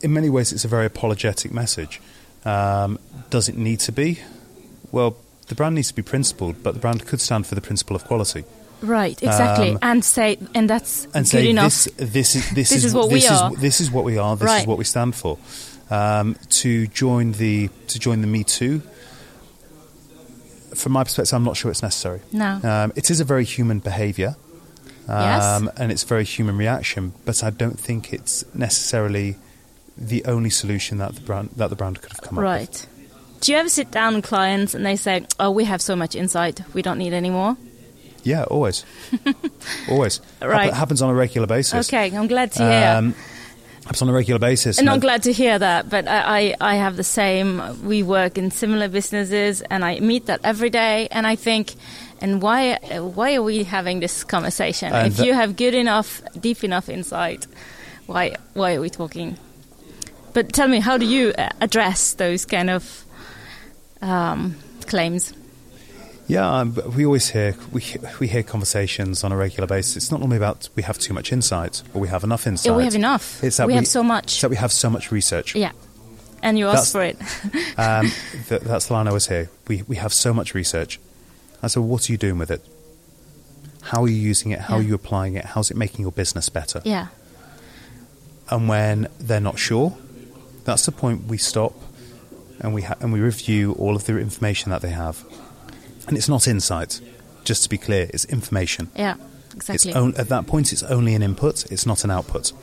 in 0.01 0.13
many 0.13 0.29
ways 0.29 0.51
it's 0.51 0.65
a 0.65 0.67
very 0.67 0.85
apologetic 0.85 1.51
message. 1.51 2.01
Um, 2.45 2.97
does 3.29 3.47
it 3.49 3.57
need 3.57 3.79
to 3.81 3.91
be? 3.91 4.19
Well, 4.91 5.15
the 5.47 5.55
brand 5.55 5.75
needs 5.75 5.89
to 5.89 5.95
be 5.95 6.01
principled, 6.01 6.63
but 6.63 6.73
the 6.73 6.79
brand 6.79 7.05
could 7.05 7.21
stand 7.21 7.45
for 7.47 7.55
the 7.55 7.61
principle 7.61 7.95
of 7.95 8.03
quality 8.05 8.43
Right, 8.81 9.21
exactly, 9.21 9.71
Um, 9.71 9.79
and 9.83 10.03
say, 10.03 10.39
and 10.55 10.67
that's 10.67 11.05
and 11.13 11.25
good 11.25 11.27
say 11.27 11.49
enough. 11.51 11.65
this. 11.65 11.87
This 11.97 12.35
is 12.35 12.49
this, 12.55 12.69
This 12.71 12.83
is 12.83 12.93
what 12.95 13.09
this 13.09 13.13
we 13.13 13.19
is, 13.19 13.31
are. 13.41 13.51
This 13.55 13.79
is 13.81 13.91
what 13.91 14.03
we 14.05 14.17
are. 14.17 14.35
This 14.35 14.45
Right. 14.47 14.61
is 14.61 14.67
what 14.67 14.79
we 14.79 14.85
stand 14.85 15.13
for. 15.15 15.37
Um, 15.91 16.35
to 16.61 16.87
join 16.87 17.33
the 17.33 17.69
to 17.87 17.99
join 17.99 18.21
the 18.21 18.27
Me 18.27 18.43
Too. 18.43 18.81
From 20.73 20.93
my 20.93 21.03
perspective, 21.03 21.33
I'm 21.35 21.43
not 21.43 21.57
sure 21.57 21.69
it's 21.69 21.83
necessary. 21.83 22.21
No. 22.31 22.59
Um, 22.63 22.93
it 22.95 23.11
is 23.11 23.19
a 23.19 23.25
very 23.25 23.43
human 23.43 23.79
behaviour. 23.79 24.35
Yes. 25.07 25.43
Um, 25.43 25.69
and 25.77 25.91
it's 25.91 26.03
a 26.03 26.07
very 26.07 26.23
human 26.23 26.57
reaction, 26.57 27.13
but 27.25 27.43
I 27.43 27.49
don't 27.49 27.79
think 27.79 28.13
it's 28.13 28.43
necessarily 28.55 29.35
the 29.97 30.23
only 30.25 30.49
solution 30.49 30.97
that 30.99 31.15
the 31.15 31.21
brand 31.21 31.49
that 31.57 31.69
the 31.69 31.75
brand 31.75 32.01
could 32.01 32.11
have 32.11 32.21
come 32.21 32.37
up 32.37 32.43
with. 32.43 32.51
Right. 32.51 32.87
Do 33.41 33.51
you 33.51 33.57
ever 33.57 33.69
sit 33.69 33.91
down 33.91 34.15
with 34.15 34.23
clients 34.25 34.73
and 34.73 34.85
they 34.85 34.95
say, 34.95 35.25
"Oh, 35.39 35.51
we 35.51 35.65
have 35.65 35.81
so 35.81 35.95
much 35.95 36.15
insight, 36.15 36.61
we 36.73 36.81
don't 36.81 36.97
need 36.99 37.13
any 37.13 37.29
more"? 37.29 37.57
Yeah, 38.23 38.43
always, 38.43 38.85
always. 39.89 40.21
Right. 40.41 40.65
Happen- 40.65 40.75
happens 40.75 41.01
on 41.01 41.09
a 41.09 41.13
regular 41.13 41.47
basis. 41.47 41.89
Okay, 41.89 42.15
I'm 42.15 42.27
glad 42.27 42.51
to 42.53 42.63
hear. 42.63 42.95
Um, 42.97 43.15
happens 43.83 44.01
on 44.03 44.09
a 44.09 44.13
regular 44.13 44.39
basis. 44.39 44.77
and 44.77 44.87
I'm 44.89 44.99
glad 44.99 45.23
to 45.23 45.33
hear 45.33 45.57
that, 45.57 45.89
but 45.89 46.07
I, 46.07 46.53
I, 46.61 46.73
I 46.73 46.75
have 46.75 46.97
the 46.97 47.03
same. 47.03 47.83
We 47.83 48.03
work 48.03 48.37
in 48.37 48.51
similar 48.51 48.87
businesses, 48.87 49.61
and 49.63 49.83
I 49.83 49.99
meet 49.99 50.27
that 50.27 50.39
every 50.43 50.69
day. 50.69 51.07
And 51.09 51.25
I 51.25 51.35
think, 51.35 51.73
and 52.21 52.41
why 52.41 52.77
why 52.99 53.35
are 53.35 53.43
we 53.43 53.63
having 53.63 53.99
this 53.99 54.23
conversation? 54.23 54.93
And 54.93 55.11
if 55.11 55.19
you 55.25 55.33
have 55.33 55.55
good 55.55 55.73
enough, 55.73 56.21
deep 56.39 56.63
enough 56.63 56.89
insight, 56.89 57.47
why 58.05 58.35
why 58.53 58.75
are 58.75 58.81
we 58.81 58.89
talking? 58.89 59.37
But 60.33 60.53
tell 60.53 60.67
me, 60.67 60.79
how 60.79 60.97
do 60.97 61.05
you 61.05 61.33
uh, 61.37 61.49
address 61.59 62.13
those 62.13 62.45
kind 62.45 62.69
of 62.69 63.03
um, 64.01 64.55
claims? 64.87 65.33
Yeah, 66.27 66.59
um, 66.59 66.71
but 66.71 66.93
we 66.93 67.05
always 67.05 67.29
hear 67.29 67.55
we 67.73 67.83
we 68.19 68.27
hear 68.27 68.43
conversations 68.43 69.23
on 69.23 69.31
a 69.31 69.35
regular 69.35 69.67
basis. 69.67 69.97
It's 69.97 70.11
not 70.11 70.21
only 70.21 70.37
about 70.37 70.69
we 70.75 70.83
have 70.83 70.97
too 70.97 71.13
much 71.13 71.33
insight 71.33 71.83
or 71.93 71.99
we 71.99 72.07
have 72.07 72.23
enough 72.23 72.47
insight. 72.47 72.71
Yeah, 72.71 72.77
we 72.77 72.83
have 72.85 72.95
enough. 72.95 73.43
It's 73.43 73.57
that 73.57 73.67
we, 73.67 73.73
have 73.73 73.87
so 73.87 74.03
much. 74.03 74.25
It's 74.25 74.41
that 74.41 74.49
we 74.49 74.55
have 74.55 74.71
so 74.71 74.89
much 74.89 75.11
research. 75.11 75.55
yeah, 75.55 75.71
and 76.41 76.57
you 76.57 76.67
ask 76.69 76.93
That's- 76.93 77.17
for 77.17 77.25
it. 77.25 77.79
Um, 77.79 78.11
th- 78.47 78.61
that's 78.61 78.87
the 78.87 78.93
line 78.93 79.07
I 79.07 79.09
always 79.09 79.27
hear. 79.27 79.49
We 79.67 79.83
we 79.87 79.97
have 79.97 80.13
so 80.13 80.33
much 80.33 80.53
research. 80.53 80.99
I 81.63 81.67
said, 81.67 81.83
what 81.83 82.09
are 82.09 82.11
you 82.11 82.17
doing 82.17 82.37
with 82.37 82.51
it? 82.51 82.65
How 83.83 84.03
are 84.03 84.07
you 84.07 84.15
using 84.15 84.51
it? 84.51 84.59
How 84.59 84.75
are 84.77 84.81
you 84.81 84.93
applying 84.95 85.35
it? 85.35 85.45
How's 85.45 85.71
it 85.71 85.77
making 85.77 86.01
your 86.03 86.11
business 86.11 86.49
better? 86.49 86.81
yeah, 86.85 87.07
And 88.49 88.67
when 88.67 89.07
they're 89.19 89.39
not 89.39 89.57
sure, 89.59 89.97
that's 90.65 90.85
the 90.85 90.91
point 90.91 91.25
we 91.27 91.37
stop 91.37 91.73
and 92.59 92.73
we 92.73 92.83
ha- 92.83 92.95
and 92.99 93.11
we 93.11 93.19
review 93.19 93.73
all 93.73 93.95
of 93.95 94.05
the 94.05 94.17
information 94.19 94.69
that 94.71 94.81
they 94.81 94.89
have. 94.91 95.23
And 96.07 96.17
it's 96.17 96.29
not 96.29 96.47
insight, 96.47 96.99
just 97.43 97.63
to 97.63 97.69
be 97.69 97.77
clear. 97.77 98.07
It's 98.13 98.25
information. 98.25 98.89
yeah, 98.95 99.15
It's 99.55 99.69
exactly. 99.69 99.93
on- 99.93 100.15
at 100.17 100.29
that 100.29 100.45
point, 100.47 100.71
it's 100.73 100.83
only 100.83 101.15
an 101.15 101.23
input. 101.23 101.65
It's 101.71 101.85
not 101.85 102.03
an 102.03 102.11
output. 102.11 102.53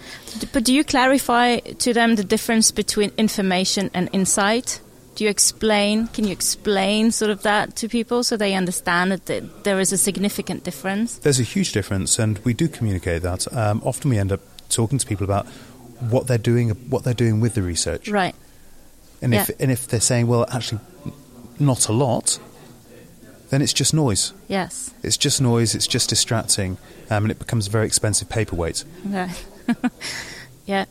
But 0.52 0.64
do 0.64 0.72
you 0.72 0.84
clarify 0.84 1.58
to 1.58 1.92
them 1.92 2.14
the 2.16 2.24
difference 2.24 2.70
between 2.70 3.10
information 3.16 3.90
and 3.94 4.08
insight? 4.12 4.80
Do 5.18 5.24
you 5.24 5.30
explain? 5.30 6.06
Can 6.06 6.26
you 6.28 6.30
explain 6.30 7.10
sort 7.10 7.32
of 7.32 7.42
that 7.42 7.74
to 7.78 7.88
people 7.88 8.22
so 8.22 8.36
they 8.36 8.54
understand 8.54 9.10
that 9.10 9.64
there 9.64 9.80
is 9.80 9.92
a 9.92 9.98
significant 9.98 10.62
difference? 10.62 11.18
There's 11.18 11.40
a 11.40 11.42
huge 11.42 11.72
difference, 11.72 12.20
and 12.20 12.38
we 12.44 12.54
do 12.54 12.68
communicate 12.68 13.22
that. 13.22 13.52
Um, 13.52 13.82
often 13.84 14.10
we 14.10 14.18
end 14.18 14.30
up 14.30 14.40
talking 14.68 14.96
to 14.96 15.04
people 15.04 15.24
about 15.24 15.44
what 15.98 16.28
they're 16.28 16.38
doing, 16.38 16.70
what 16.88 17.02
they're 17.02 17.14
doing 17.14 17.40
with 17.40 17.54
the 17.54 17.62
research. 17.62 18.08
Right. 18.08 18.36
And 19.20 19.32
Yeah. 19.32 19.42
if 19.42 19.50
and 19.58 19.72
if 19.72 19.88
they're 19.88 19.98
saying, 19.98 20.28
well, 20.28 20.46
actually, 20.52 20.82
not 21.58 21.88
a 21.88 21.92
lot, 21.92 22.38
then 23.50 23.60
it's 23.60 23.72
just 23.72 23.92
noise. 23.92 24.32
Yes. 24.46 24.92
It's 25.02 25.16
just 25.16 25.40
noise. 25.40 25.74
It's 25.74 25.88
just 25.88 26.08
distracting, 26.10 26.78
um, 27.10 27.24
and 27.24 27.32
it 27.32 27.40
becomes 27.40 27.66
a 27.66 27.70
very 27.70 27.86
expensive 27.86 28.28
paperweight. 28.28 28.84
Okay. 29.08 29.30
yeah. 30.66 30.84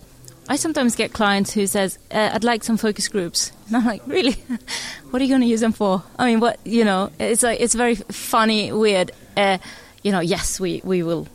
I 0.50 0.56
sometimes 0.56 0.96
get 0.96 1.12
clients 1.14 1.52
who 1.54 1.68
says, 1.68 2.00
uh, 2.12 2.30
"I'd 2.34 2.44
like 2.44 2.64
some 2.64 2.78
focus 2.78 3.08
groups," 3.08 3.52
and 3.68 3.76
I'm 3.78 3.86
like, 3.86 4.02
"Really? 4.08 4.32
what 5.10 5.22
are 5.22 5.26
you 5.26 5.30
going 5.30 5.42
to 5.42 5.48
use 5.48 5.60
them 5.62 5.74
for?" 5.74 6.04
I 6.18 6.26
mean, 6.26 6.40
what 6.40 6.60
you 6.66 6.86
know? 6.86 7.12
It's 7.20 7.44
like 7.44 7.60
it's 7.60 7.74
very 7.76 7.96
funny, 7.96 8.72
weird. 8.72 9.12
Uh, 9.36 9.58
you 10.04 10.12
know, 10.12 10.22
yes, 10.22 10.60
we 10.60 10.82
we 10.86 11.04
will 11.04 11.28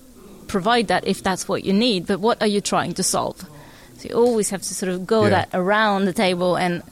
provide 0.48 0.88
that 0.88 1.06
if 1.06 1.22
that's 1.22 1.46
what 1.48 1.64
you 1.64 1.72
need, 1.72 2.06
but 2.06 2.20
what 2.20 2.40
are 2.40 2.46
you 2.46 2.60
trying 2.60 2.94
to 2.94 3.02
solve? 3.02 3.38
So 3.98 4.08
you 4.08 4.14
always 4.14 4.50
have 4.50 4.62
to 4.62 4.74
sort 4.74 4.90
of 4.92 5.06
go 5.06 5.24
Yeah. 5.24 5.30
that 5.30 5.48
around 5.54 6.06
the 6.06 6.12
table 6.12 6.56
and 6.56 6.82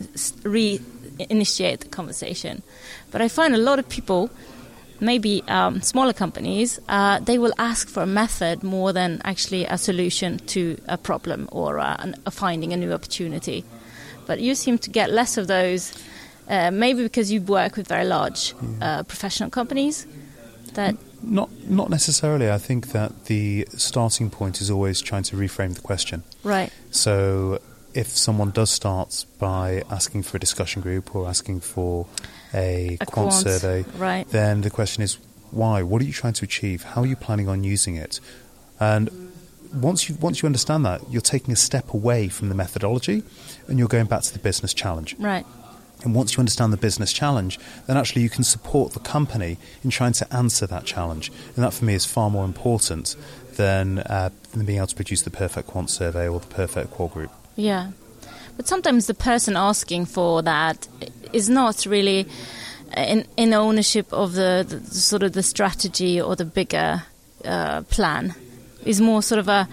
re-initiate 0.44 1.80
the 1.80 1.88
conversation. 1.88 2.62
But 3.10 3.20
I 3.22 3.28
find 3.28 3.54
a 3.54 3.58
lot 3.58 3.78
of 3.78 3.88
people 3.88 4.30
maybe 5.00 5.42
um, 5.48 5.80
smaller 5.82 6.12
companies, 6.12 6.78
uh, 6.88 7.18
they 7.20 7.38
will 7.38 7.52
ask 7.58 7.88
for 7.88 8.02
a 8.02 8.06
method 8.06 8.62
more 8.62 8.92
than 8.92 9.20
actually 9.24 9.64
a 9.66 9.78
solution 9.78 10.38
to 10.38 10.76
a 10.86 10.96
problem 10.96 11.48
or 11.52 11.78
uh, 11.78 11.96
an, 11.98 12.14
a 12.26 12.30
finding 12.30 12.72
a 12.72 12.76
new 12.76 12.92
opportunity. 12.92 13.64
But 14.26 14.40
you 14.40 14.54
seem 14.54 14.78
to 14.78 14.90
get 14.90 15.10
less 15.10 15.36
of 15.38 15.46
those, 15.46 15.92
uh, 16.48 16.70
maybe 16.70 17.02
because 17.02 17.32
you 17.32 17.40
work 17.40 17.76
with 17.76 17.88
very 17.88 18.04
large 18.04 18.54
uh, 18.80 19.02
professional 19.02 19.50
companies. 19.50 20.06
That 20.74 20.94
Not 21.22 21.50
not 21.68 21.90
necessarily. 21.90 22.48
I 22.48 22.58
think 22.58 22.92
that 22.92 23.24
the 23.24 23.66
starting 23.76 24.30
point 24.30 24.60
is 24.60 24.70
always 24.70 25.00
trying 25.00 25.24
to 25.24 25.36
reframe 25.36 25.74
the 25.74 25.80
question. 25.80 26.22
right, 26.44 26.70
So 26.90 27.58
if 27.92 28.06
someone 28.06 28.52
does 28.52 28.70
start 28.70 29.26
by 29.38 29.82
asking 29.90 30.22
for 30.22 30.36
a 30.36 30.40
discussion 30.40 30.82
group 30.82 31.14
or 31.14 31.28
asking 31.28 31.60
for 31.60 32.06
a, 32.54 32.98
a 33.00 33.06
quant, 33.06 33.32
survey, 33.32 33.84
right, 33.96 34.28
then 34.28 34.62
the 34.62 34.70
question 34.70 35.02
is 35.02 35.18
why? 35.50 35.82
What 35.82 36.00
are 36.02 36.04
you 36.04 36.12
trying 36.12 36.34
to 36.34 36.44
achieve? 36.44 36.82
How 36.82 37.02
are 37.02 37.06
you 37.06 37.16
planning 37.16 37.48
on 37.48 37.64
using 37.64 37.96
it? 37.96 38.20
And 38.78 39.32
once 39.74 40.08
you 40.08 40.16
once 40.20 40.42
you 40.42 40.46
understand 40.46 40.84
that, 40.84 41.00
you're 41.10 41.20
taking 41.20 41.52
a 41.52 41.56
step 41.56 41.92
away 41.92 42.28
from 42.28 42.48
the 42.48 42.54
methodology, 42.54 43.22
and 43.68 43.78
you're 43.78 43.88
going 43.88 44.06
back 44.06 44.22
to 44.22 44.32
the 44.32 44.38
business 44.38 44.74
challenge. 44.74 45.16
right, 45.18 45.46
And 46.04 46.14
once 46.14 46.34
you 46.34 46.40
understand 46.40 46.72
the 46.72 46.76
business 46.76 47.12
challenge, 47.12 47.58
then 47.86 47.96
actually 47.96 48.22
you 48.22 48.30
can 48.30 48.44
support 48.44 48.92
the 48.92 49.00
company 49.00 49.58
in 49.84 49.90
trying 49.90 50.12
to 50.14 50.34
answer 50.34 50.66
that 50.66 50.84
challenge. 50.84 51.30
And 51.54 51.64
that 51.64 51.72
for 51.72 51.84
me 51.84 51.94
is 51.94 52.04
far 52.04 52.30
more 52.30 52.44
important 52.44 53.16
than, 53.56 53.98
uh, 54.00 54.30
than 54.52 54.64
being 54.64 54.78
able 54.78 54.86
to 54.88 54.96
produce 54.96 55.22
the 55.22 55.30
perfect 55.30 55.68
quant 55.68 55.90
survey 55.90 56.26
or 56.28 56.40
the 56.40 56.46
perfect 56.46 56.90
core 56.92 57.10
group. 57.10 57.30
yeah. 57.56 57.90
But 58.56 58.68
sometimes 58.68 59.06
the 59.06 59.14
person 59.14 59.56
asking 59.56 60.06
for 60.06 60.42
that 60.42 60.88
is 61.32 61.48
not 61.48 61.86
really 61.86 62.26
in, 62.96 63.26
in 63.36 63.54
ownership 63.54 64.12
of 64.12 64.34
the, 64.34 64.66
the 64.68 64.94
sort 64.94 65.22
of 65.22 65.32
the 65.32 65.42
strategy 65.42 66.20
or 66.20 66.36
the 66.36 66.44
bigger 66.44 67.02
uh, 67.44 67.82
plan. 67.82 68.34
Is 68.84 69.00
more 69.00 69.22
sort 69.22 69.38
of 69.38 69.48
a 69.48 69.68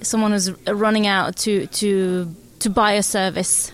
someone 0.00 0.32
who's 0.32 0.50
running 0.66 1.06
out 1.06 1.36
to 1.36 1.66
to 1.66 2.34
to 2.60 2.70
buy 2.70 2.92
a 2.92 3.02
service. 3.02 3.70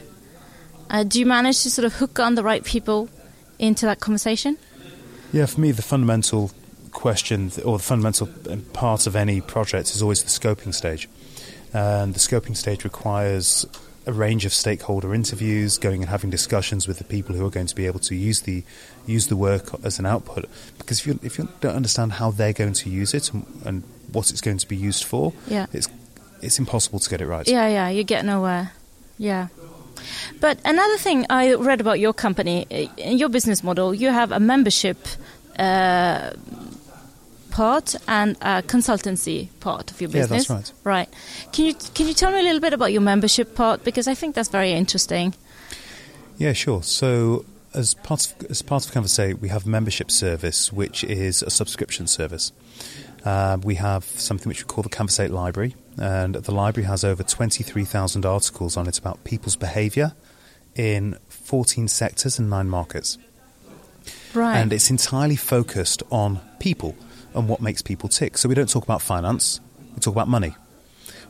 Uh, 0.90 1.04
do 1.04 1.20
you 1.20 1.26
manage 1.26 1.62
to 1.62 1.70
sort 1.70 1.84
of 1.84 1.92
hook 1.94 2.18
on 2.18 2.34
the 2.34 2.42
right 2.42 2.64
people 2.64 3.08
into 3.58 3.86
that 3.86 4.00
conversation? 4.00 4.56
Yeah, 5.32 5.46
for 5.46 5.60
me, 5.60 5.72
the 5.72 5.82
fundamental 5.82 6.50
question 6.90 7.52
or 7.64 7.78
the 7.78 7.84
fundamental 7.84 8.26
part 8.72 9.06
of 9.06 9.14
any 9.14 9.40
project 9.40 9.90
is 9.90 10.02
always 10.02 10.22
the 10.22 10.30
scoping 10.30 10.74
stage. 10.74 11.08
And 11.74 12.14
the 12.14 12.18
scoping 12.20 12.56
stage 12.56 12.84
requires 12.84 13.66
a 14.06 14.12
range 14.12 14.46
of 14.46 14.54
stakeholder 14.54 15.14
interviews, 15.14 15.76
going 15.78 16.00
and 16.00 16.08
having 16.08 16.30
discussions 16.30 16.88
with 16.88 16.96
the 16.98 17.04
people 17.04 17.34
who 17.34 17.44
are 17.46 17.50
going 17.50 17.66
to 17.66 17.74
be 17.74 17.84
able 17.86 18.00
to 18.00 18.14
use 18.14 18.42
the 18.42 18.64
use 19.06 19.26
the 19.26 19.36
work 19.36 19.70
as 19.84 19.98
an 19.98 20.06
output. 20.06 20.46
Because 20.78 21.00
if 21.00 21.06
you 21.06 21.18
if 21.22 21.38
you 21.38 21.48
don't 21.60 21.76
understand 21.76 22.12
how 22.12 22.30
they're 22.30 22.54
going 22.54 22.72
to 22.72 22.88
use 22.90 23.12
it 23.14 23.32
and, 23.32 23.44
and 23.66 23.82
what 24.12 24.30
it's 24.30 24.40
going 24.40 24.58
to 24.58 24.66
be 24.68 24.76
used 24.76 25.04
for, 25.04 25.32
Yeah. 25.46 25.66
it's 25.72 25.88
it's 26.40 26.58
impossible 26.58 27.00
to 27.00 27.10
get 27.10 27.20
it 27.20 27.26
right. 27.26 27.46
Yeah, 27.46 27.68
yeah, 27.68 27.88
you 27.90 28.02
get 28.04 28.24
nowhere. 28.24 28.72
Yeah. 29.18 29.48
But 30.40 30.58
another 30.64 30.96
thing 30.96 31.26
I 31.28 31.54
read 31.54 31.80
about 31.80 31.98
your 31.98 32.14
company, 32.14 32.66
uh, 32.70 33.10
your 33.10 33.28
business 33.28 33.62
model, 33.64 33.92
you 33.92 34.08
have 34.10 34.30
a 34.32 34.38
membership 34.40 34.96
uh, 35.58 36.30
part 37.58 37.96
and 38.06 38.36
a 38.40 38.62
consultancy 38.62 39.48
part 39.58 39.90
of 39.90 40.00
your 40.00 40.10
Yeah, 40.10 40.22
business. 40.22 40.46
that's 40.46 40.72
right. 40.84 40.94
Right. 40.94 41.08
Can 41.52 41.64
you 41.66 41.74
can 41.94 42.06
you 42.06 42.14
tell 42.14 42.30
me 42.30 42.38
a 42.38 42.42
little 42.48 42.60
bit 42.60 42.72
about 42.72 42.92
your 42.92 43.02
membership 43.02 43.56
part 43.56 43.82
because 43.82 44.06
I 44.12 44.14
think 44.14 44.36
that's 44.36 44.48
very 44.50 44.72
interesting. 44.72 45.34
Yeah, 46.38 46.52
sure. 46.52 46.82
So 46.84 47.44
as 47.74 47.94
part 47.94 48.20
of, 48.26 48.50
as 48.50 48.62
part 48.62 48.86
of 48.86 48.92
Canvas 48.92 49.18
8, 49.18 49.40
we 49.40 49.48
have 49.48 49.66
a 49.66 49.68
membership 49.68 50.10
service, 50.10 50.72
which 50.72 51.02
is 51.02 51.42
a 51.42 51.50
subscription 51.50 52.06
service. 52.06 52.52
Uh, 53.24 53.58
we 53.64 53.74
have 53.74 54.04
something 54.04 54.48
which 54.48 54.62
we 54.62 54.68
call 54.68 54.82
the 54.82 54.88
Canvas 54.88 55.18
8 55.18 55.32
Library, 55.32 55.74
and 56.00 56.36
the 56.36 56.54
library 56.54 56.86
has 56.86 57.02
over 57.02 57.24
23,000 57.24 58.24
articles 58.24 58.76
on 58.76 58.86
it 58.86 58.98
about 58.98 59.24
people's 59.24 59.56
behaviour 59.56 60.12
in 60.76 61.16
14 61.28 61.88
sectors 61.88 62.38
and 62.38 62.48
nine 62.48 62.68
markets. 62.68 63.18
Right. 64.32 64.58
And 64.58 64.72
it's 64.72 64.90
entirely 64.90 65.36
focused 65.36 66.04
on 66.10 66.38
people 66.60 66.94
and 67.34 67.48
what 67.48 67.60
makes 67.60 67.82
people 67.82 68.08
tick. 68.08 68.38
So 68.38 68.48
we 68.48 68.54
don't 68.54 68.68
talk 68.68 68.84
about 68.84 69.02
finance, 69.02 69.60
we 69.94 70.00
talk 70.00 70.14
about 70.14 70.28
money. 70.28 70.54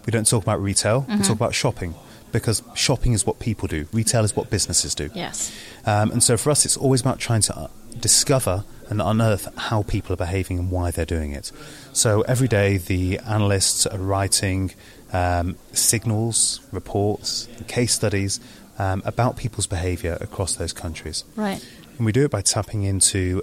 We 0.07 0.11
don't 0.11 0.27
talk 0.27 0.43
about 0.43 0.63
retail, 0.63 1.07
we 1.09 1.19
talk 1.19 1.37
about 1.37 1.55
shopping. 1.55 1.95
Because 2.31 2.63
shopping 2.75 3.15
is 3.15 3.27
what 3.27 3.39
people 3.39 3.69
do, 3.69 3.87
retail 3.93 4.23
is 4.23 4.37
what 4.37 4.51
businesses 4.51 4.95
do. 4.95 5.09
yes. 5.15 5.51
Um, 5.87 6.11
and 6.11 6.23
so 6.23 6.37
for 6.37 6.51
us, 6.51 6.67
it's 6.67 6.77
always 6.77 7.01
about 7.01 7.19
trying 7.19 7.41
to 7.43 7.57
uh, 7.57 7.69
discover 8.01 8.65
and 8.91 9.01
unearth 9.01 9.49
how 9.57 9.83
people 9.83 10.13
are 10.13 10.17
behaving 10.17 10.59
and 10.59 10.71
why 10.71 10.91
they're 10.91 11.07
doing 11.07 11.33
it. 11.33 11.51
So 11.95 12.21
every 12.23 12.49
day, 12.49 12.77
the 12.77 13.19
analysts 13.21 13.87
are 13.87 13.99
writing 13.99 14.73
um, 15.13 15.57
signals, 15.73 16.61
reports, 16.71 17.49
case 17.67 17.95
studies 17.95 18.41
um, 18.79 19.03
about 19.07 19.37
people's 19.37 19.67
behavior 19.67 20.19
across 20.21 20.57
those 20.57 20.73
countries. 20.75 21.25
Right. 21.35 21.65
And 21.97 22.05
we 22.05 22.13
do 22.13 22.25
it 22.25 22.31
by 22.31 22.43
tapping 22.43 22.83
into 22.83 23.43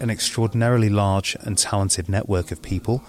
an 0.00 0.10
extraordinarily 0.10 0.88
large 0.88 1.36
and 1.40 1.56
talented 1.56 2.08
network 2.08 2.50
of 2.50 2.60
people 2.62 3.02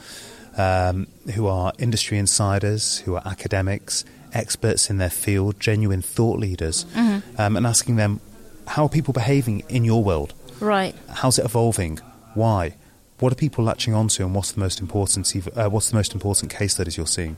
um, 0.58 1.08
who 1.34 1.48
are 1.48 1.74
industry 1.78 2.18
insiders, 2.18 3.00
who 3.00 3.16
are 3.16 3.22
academics, 3.26 4.06
experts 4.34 4.90
in 4.90 4.98
their 4.98 5.10
field, 5.10 5.60
genuine 5.60 6.02
thought 6.02 6.40
leaders, 6.40 6.86
um, 6.96 7.56
and 7.56 7.66
asking 7.66 7.96
them, 7.96 8.20
how 8.68 8.84
are 8.84 8.90
people 8.90 9.14
behaving 9.14 9.64
in 9.70 9.86
your 9.86 10.04
world? 10.04 10.34
Right. 10.60 10.96
How's 11.10 11.40
it 11.40 11.46
evolving? 11.46 12.00
Why? 12.34 12.76
What 13.20 13.32
are 13.32 13.36
people 13.36 13.64
latching 13.64 13.94
onto, 13.94 14.26
and 14.26 14.36
what's 14.36 14.52
the 14.52 14.60
most 14.60 14.82
important? 14.82 15.34
Uh, 15.56 15.70
what's 15.70 15.90
the 15.90 15.96
most 15.96 16.14
important 16.14 16.52
case 16.52 16.74
studies 16.74 16.98
you're 16.98 17.08
seeing? 17.08 17.38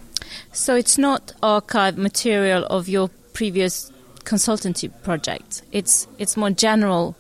So 0.52 0.76
it's 0.76 0.98
not 0.98 1.34
archived 1.44 1.98
material 1.98 2.66
of 2.66 2.90
your 2.90 3.10
previous 3.34 3.92
consultancy 4.24 4.92
project. 5.04 5.62
It's 5.72 6.08
it's 6.18 6.36
more 6.36 6.50
general 6.50 7.16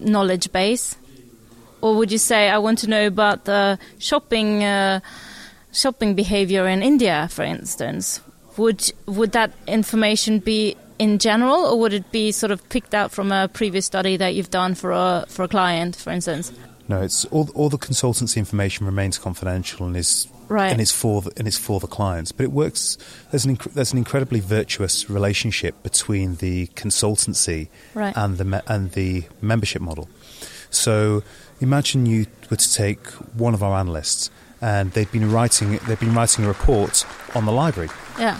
knowledge 0.00 0.52
base. 0.52 0.96
Or 1.80 1.94
would 1.96 2.10
you 2.10 2.18
say 2.18 2.48
I 2.50 2.58
want 2.58 2.78
to 2.80 2.88
know 2.88 3.06
about 3.06 3.44
the 3.44 3.78
shopping 3.98 4.64
uh, 4.64 5.00
shopping 5.72 6.14
behavior 6.14 6.66
in 6.66 6.82
India, 6.82 7.28
for 7.30 7.42
instance? 7.44 8.20
Would 8.56 8.92
would 9.06 9.32
that 9.32 9.52
information 9.66 10.40
be 10.40 10.76
in 10.98 11.18
general, 11.18 11.54
or 11.64 11.78
would 11.78 11.92
it 11.92 12.10
be 12.10 12.32
sort 12.32 12.50
of 12.50 12.68
picked 12.68 12.92
out 12.94 13.12
from 13.12 13.30
a 13.30 13.46
previous 13.48 13.86
study 13.86 14.16
that 14.16 14.34
you've 14.34 14.50
done 14.50 14.74
for 14.74 14.90
a 14.90 15.24
for 15.28 15.44
a 15.44 15.48
client, 15.48 15.94
for 15.96 16.10
instance? 16.10 16.52
No, 16.88 17.02
it's 17.02 17.26
all, 17.26 17.50
all 17.54 17.68
the 17.68 17.76
consultancy 17.76 18.38
information 18.38 18.86
remains 18.86 19.18
confidential 19.18 19.86
and 19.86 19.96
is 19.96 20.26
Right. 20.48 20.72
and 20.72 20.80
it's 20.80 20.90
for 20.92 21.20
the, 21.20 21.30
and 21.36 21.46
it's 21.46 21.58
for 21.58 21.78
the 21.78 21.86
clients. 21.86 22.32
But 22.32 22.44
it 22.44 22.52
works. 22.52 22.96
There's 23.30 23.44
an 23.44 23.58
inc- 23.58 23.74
there's 23.74 23.92
an 23.92 23.98
incredibly 23.98 24.40
virtuous 24.40 25.10
relationship 25.10 25.82
between 25.82 26.36
the 26.36 26.68
consultancy 26.68 27.68
Right. 27.94 28.16
and 28.16 28.38
the 28.38 28.44
me- 28.44 28.60
and 28.66 28.90
the 28.92 29.24
membership 29.42 29.82
model. 29.82 30.08
So 30.70 31.22
imagine 31.60 32.06
you 32.06 32.26
were 32.50 32.56
to 32.56 32.72
take 32.74 33.06
one 33.36 33.54
of 33.54 33.62
our 33.62 33.78
analysts 33.78 34.30
and 34.60 34.92
they've 34.92 35.10
been 35.12 35.30
writing 35.30 35.78
they've 35.86 36.00
been 36.00 36.14
writing 36.14 36.44
a 36.44 36.48
report 36.48 37.04
on 37.34 37.44
the 37.44 37.52
library. 37.52 37.90
Yeah. 38.18 38.38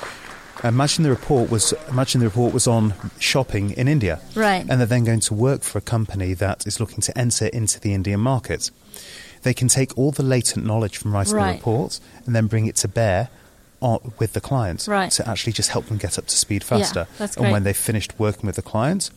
Imagine 0.65 1.05
the 1.05 1.11
report 1.11 1.51
was 1.51 1.73
imagine 1.89 2.19
the 2.21 2.27
report 2.27 2.53
was 2.53 2.67
on 2.67 2.93
shopping 3.21 3.71
in 3.71 3.87
India, 3.87 4.21
Right. 4.35 4.65
And 4.69 4.81
they're 4.81 4.87
then 4.87 5.05
going 5.05 5.21
to 5.21 5.35
work 5.35 5.63
for 5.63 5.79
a 5.79 5.81
company 5.81 6.35
that 6.35 6.67
is 6.67 6.81
looking 6.81 7.01
to 7.03 7.17
enter 7.17 7.47
into 7.47 7.79
the 7.79 7.95
Indian 7.95 8.19
market. 8.21 8.71
They 9.43 9.55
can 9.55 9.69
take 9.69 9.97
all 9.97 10.11
the 10.11 10.25
latent 10.25 10.67
knowledge 10.67 10.97
from 10.97 11.13
writing 11.15 11.35
Right. 11.35 11.53
the 11.53 11.59
report 11.59 12.01
and 12.27 12.35
then 12.35 12.49
bring 12.49 12.67
it 12.67 12.75
to 12.77 12.89
bear 12.89 13.29
on, 13.81 14.13
with 14.19 14.33
the 14.33 14.41
client 14.41 14.87
Right. 14.89 15.13
to 15.13 15.29
actually 15.29 15.53
just 15.53 15.71
help 15.71 15.87
them 15.87 15.97
get 15.97 16.19
up 16.19 16.27
to 16.27 16.37
speed 16.37 16.65
faster. 16.65 17.07
that's 17.19 17.37
and 17.37 17.53
when 17.53 17.63
they've 17.63 17.77
finished 17.77 18.19
working 18.19 18.47
with 18.49 18.57
the 18.57 18.63
client, 18.63 19.11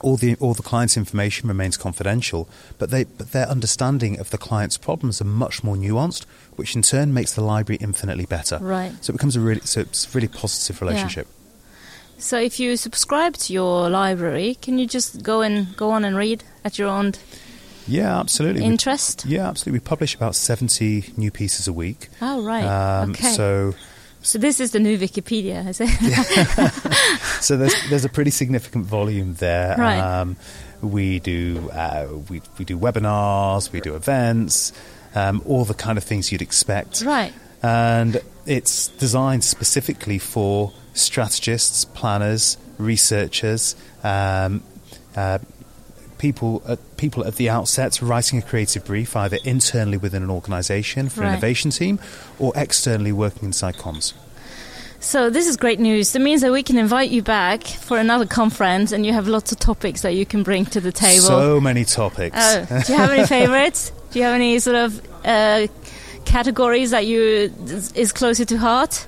all 0.00 0.16
the 0.16 0.34
all 0.36 0.54
the 0.54 0.62
client's 0.62 0.96
information 0.96 1.48
remains 1.48 1.76
confidential, 1.76 2.48
but 2.78 2.90
they 2.90 3.04
but 3.04 3.32
their 3.32 3.48
understanding 3.48 4.18
of 4.18 4.30
the 4.30 4.38
client's 4.38 4.78
problems 4.78 5.20
are 5.20 5.24
much 5.24 5.62
more 5.64 5.76
nuanced, 5.76 6.24
which 6.56 6.74
in 6.76 6.82
turn 6.82 7.12
makes 7.14 7.32
the 7.34 7.40
library 7.42 7.78
infinitely 7.80 8.26
better. 8.26 8.58
Right. 8.60 8.92
So 9.00 9.10
it 9.10 9.14
becomes 9.14 9.36
a 9.36 9.40
really 9.40 9.60
so 9.62 9.80
it's 9.80 10.06
a 10.06 10.10
really 10.16 10.28
positive 10.28 10.80
relationship. 10.80 11.26
Yeah. 11.28 11.34
So 12.20 12.38
if 12.38 12.58
you 12.58 12.76
subscribe 12.76 13.36
to 13.36 13.52
your 13.52 13.88
library, 13.88 14.56
can 14.60 14.78
you 14.78 14.86
just 14.86 15.22
go 15.22 15.40
and 15.42 15.76
go 15.76 15.90
on 15.90 16.04
and 16.04 16.16
read 16.16 16.42
at 16.64 16.76
your 16.78 16.88
own 16.88 17.14
Yeah, 17.86 18.18
absolutely. 18.18 18.62
We- 18.62 18.66
interest? 18.66 19.24
yeah, 19.24 19.48
absolutely. 19.48 19.78
We 19.78 19.84
publish 19.84 20.14
about 20.16 20.34
seventy 20.34 21.12
new 21.16 21.30
pieces 21.30 21.68
a 21.68 21.72
week. 21.72 22.08
Oh 22.20 22.42
right. 22.42 22.64
Um, 22.64 23.10
okay. 23.10 23.32
So 23.32 23.74
So 24.22 24.38
this 24.38 24.60
is 24.60 24.72
the 24.72 24.80
new 24.80 24.98
Wikipedia, 24.98 25.66
is 25.68 25.80
it? 25.82 27.42
so 27.42 27.56
there's 27.56 27.74
there's 27.88 28.04
a 28.04 28.08
pretty 28.08 28.30
significant 28.30 28.84
volume 28.86 29.34
there. 29.34 29.76
Right. 29.78 29.98
Um, 29.98 30.36
we 30.82 31.18
do 31.20 31.70
uh, 31.70 32.08
we 32.28 32.42
we 32.58 32.64
do 32.64 32.78
webinars, 32.78 33.72
we 33.72 33.80
do 33.80 33.94
events, 33.94 34.72
um, 35.14 35.42
all 35.46 35.64
the 35.64 35.74
kind 35.74 35.98
of 35.98 36.04
things 36.04 36.30
you'd 36.32 36.42
expect. 36.42 37.02
right. 37.02 37.32
And 37.62 38.20
it's 38.46 38.86
designed 38.88 39.42
specifically 39.42 40.18
for 40.18 40.72
strategists, 40.94 41.84
planners, 41.84 42.56
researchers, 42.78 43.74
um, 44.04 44.62
uh, 45.16 45.38
people 46.18 46.62
at, 46.68 46.78
people 46.96 47.24
at 47.24 47.36
the 47.36 47.48
outset 47.48 48.00
writing 48.02 48.38
a 48.38 48.42
creative 48.42 48.84
brief, 48.84 49.14
either 49.16 49.38
internally 49.44 49.96
within 49.96 50.22
an 50.22 50.30
organisation 50.30 51.08
for 51.08 51.20
an 51.22 51.26
Right. 51.28 51.32
innovation 51.34 51.70
team, 51.70 51.98
or 52.38 52.52
externally 52.56 53.12
working 53.12 53.44
inside 53.46 53.76
comms. 53.76 54.12
So 55.00 55.30
this 55.30 55.46
is 55.46 55.56
great 55.56 55.78
news. 55.78 56.10
That 56.12 56.18
means 56.20 56.40
that 56.40 56.50
we 56.50 56.62
can 56.64 56.76
invite 56.76 57.10
you 57.10 57.22
back 57.22 57.62
for 57.64 57.98
another 57.98 58.26
conference, 58.26 58.90
and 58.90 59.06
you 59.06 59.12
have 59.12 59.28
lots 59.28 59.52
of 59.52 59.58
topics 59.60 60.02
that 60.02 60.14
you 60.14 60.26
can 60.26 60.42
bring 60.42 60.66
to 60.66 60.80
the 60.80 60.90
table. 60.90 61.22
So 61.26 61.60
many 61.60 61.84
topics. 61.84 62.36
Oh, 62.36 62.66
do 62.84 62.92
you 62.92 62.98
have 62.98 63.10
any 63.10 63.24
favorites? 63.36 63.92
Do 64.10 64.18
you 64.18 64.24
have 64.24 64.34
any 64.34 64.58
sort 64.58 64.76
of 64.76 65.00
uh, 65.24 65.68
categories 66.24 66.90
that 66.90 67.06
you 67.06 67.52
is 67.94 68.12
closer 68.12 68.44
to 68.46 68.56
heart? 68.58 69.06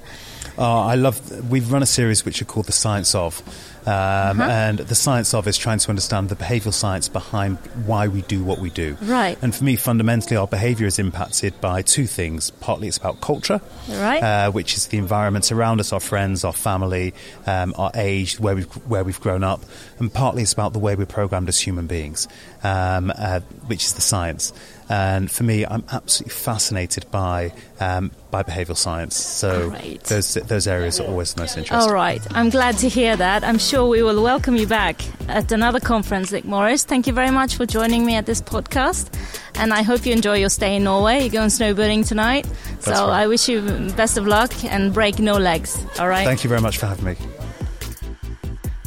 Oh, 0.58 0.62
I 0.80 0.94
love. 0.94 1.50
We've 1.50 1.70
run 1.72 1.82
a 1.82 1.86
series 1.86 2.24
which 2.24 2.40
are 2.40 2.44
called 2.44 2.66
the 2.66 2.72
Science 2.72 3.14
of, 3.14 3.42
um, 3.86 3.92
Uh-huh. 4.40 4.42
and 4.50 4.78
the 4.78 4.94
Science 4.94 5.32
of 5.34 5.46
is 5.46 5.56
trying 5.56 5.78
to 5.78 5.88
understand 5.88 6.28
the 6.28 6.36
behavioural 6.36 6.72
science 6.72 7.08
behind 7.08 7.58
why 7.86 8.08
we 8.08 8.22
do 8.22 8.44
what 8.44 8.58
we 8.58 8.70
do. 8.70 8.96
Right. 9.02 9.38
And 9.42 9.54
for 9.54 9.64
me, 9.64 9.76
fundamentally, 9.76 10.36
our 10.36 10.46
behaviour 10.46 10.86
is 10.86 10.98
impacted 10.98 11.60
by 11.60 11.82
two 11.82 12.06
things. 12.06 12.50
Partly, 12.60 12.88
it's 12.88 12.98
about 12.98 13.20
culture, 13.20 13.60
Right. 13.88 14.22
uh, 14.22 14.50
which 14.50 14.74
is 14.76 14.86
the 14.88 14.98
environment 14.98 15.50
around 15.50 15.80
us, 15.80 15.92
our 15.92 16.00
friends, 16.00 16.44
our 16.44 16.52
family, 16.52 17.14
um, 17.46 17.74
our 17.78 17.90
age, 17.94 18.38
where 18.38 18.54
we've 18.54 18.66
where 18.86 19.04
we've 19.04 19.20
grown 19.20 19.42
up, 19.44 19.60
and 19.98 20.12
partly 20.12 20.42
it's 20.42 20.52
about 20.52 20.72
the 20.72 20.78
way 20.78 20.94
we're 20.94 21.06
programmed 21.06 21.48
as 21.48 21.58
human 21.58 21.86
beings, 21.86 22.28
um, 22.62 23.12
uh, 23.16 23.40
which 23.66 23.84
is 23.84 23.94
the 23.94 24.00
science. 24.02 24.52
And 24.88 25.30
for 25.30 25.44
me, 25.44 25.64
I'm 25.64 25.84
absolutely 25.92 26.34
fascinated 26.34 27.06
by 27.10 27.52
um, 27.78 28.10
by 28.30 28.42
behavioural 28.42 28.76
science. 28.76 29.16
So 29.16 29.70
Great. 29.70 30.04
those 30.04 30.34
those 30.34 30.66
areas 30.66 31.00
are 31.00 31.06
always 31.06 31.34
the 31.34 31.42
most 31.42 31.56
interesting. 31.56 31.88
All 31.88 31.94
right. 31.94 32.22
I'm 32.34 32.50
glad 32.50 32.78
to 32.78 32.88
hear 32.88 33.16
that. 33.16 33.44
I'm 33.44 33.58
sure 33.58 33.86
we 33.86 34.02
will 34.02 34.22
welcome 34.22 34.56
you 34.56 34.66
back 34.66 35.02
at 35.28 35.50
another 35.52 35.80
conference, 35.80 36.32
Nick 36.32 36.44
Morris. 36.44 36.84
Thank 36.84 37.06
you 37.06 37.12
very 37.12 37.30
much 37.30 37.56
for 37.56 37.66
joining 37.66 38.04
me 38.06 38.14
at 38.16 38.26
this 38.26 38.40
podcast. 38.40 39.10
And 39.56 39.72
I 39.72 39.82
hope 39.82 40.06
you 40.06 40.12
enjoy 40.12 40.38
your 40.38 40.50
stay 40.50 40.76
in 40.76 40.84
Norway. 40.84 41.20
You're 41.20 41.30
going 41.30 41.50
snowboarding 41.50 42.06
tonight. 42.06 42.46
So 42.80 42.92
right. 42.92 43.22
I 43.22 43.26
wish 43.26 43.48
you 43.48 43.60
best 43.96 44.16
of 44.16 44.26
luck 44.26 44.52
and 44.64 44.94
break 44.94 45.18
no 45.18 45.36
legs. 45.36 45.76
All 45.98 46.08
right. 46.08 46.24
Thank 46.24 46.44
you 46.44 46.48
very 46.48 46.62
much 46.62 46.78
for 46.78 46.86
having 46.86 47.04
me. 47.04 47.16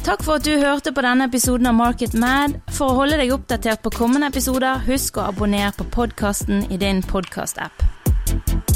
Takk 0.04 0.20
for 0.20 0.36
at 0.36 0.44
du 0.44 0.58
hørte 0.60 0.92
på 0.92 1.00
denne 1.00 1.24
episoden 1.30 1.64
av 1.70 1.78
Market 1.78 2.12
Mad. 2.12 2.58
For 2.76 2.92
å 2.92 2.98
holde 2.98 3.16
deg 3.16 3.32
oppdatert 3.32 3.80
på 3.86 3.94
kommende 3.94 4.28
episoder, 4.28 4.82
husk 4.84 5.16
å 5.16 5.30
abonnere 5.30 5.72
på 5.78 5.88
podkasten 5.96 6.66
i 6.68 6.76
din 6.76 7.00
podkast-app. 7.08 8.73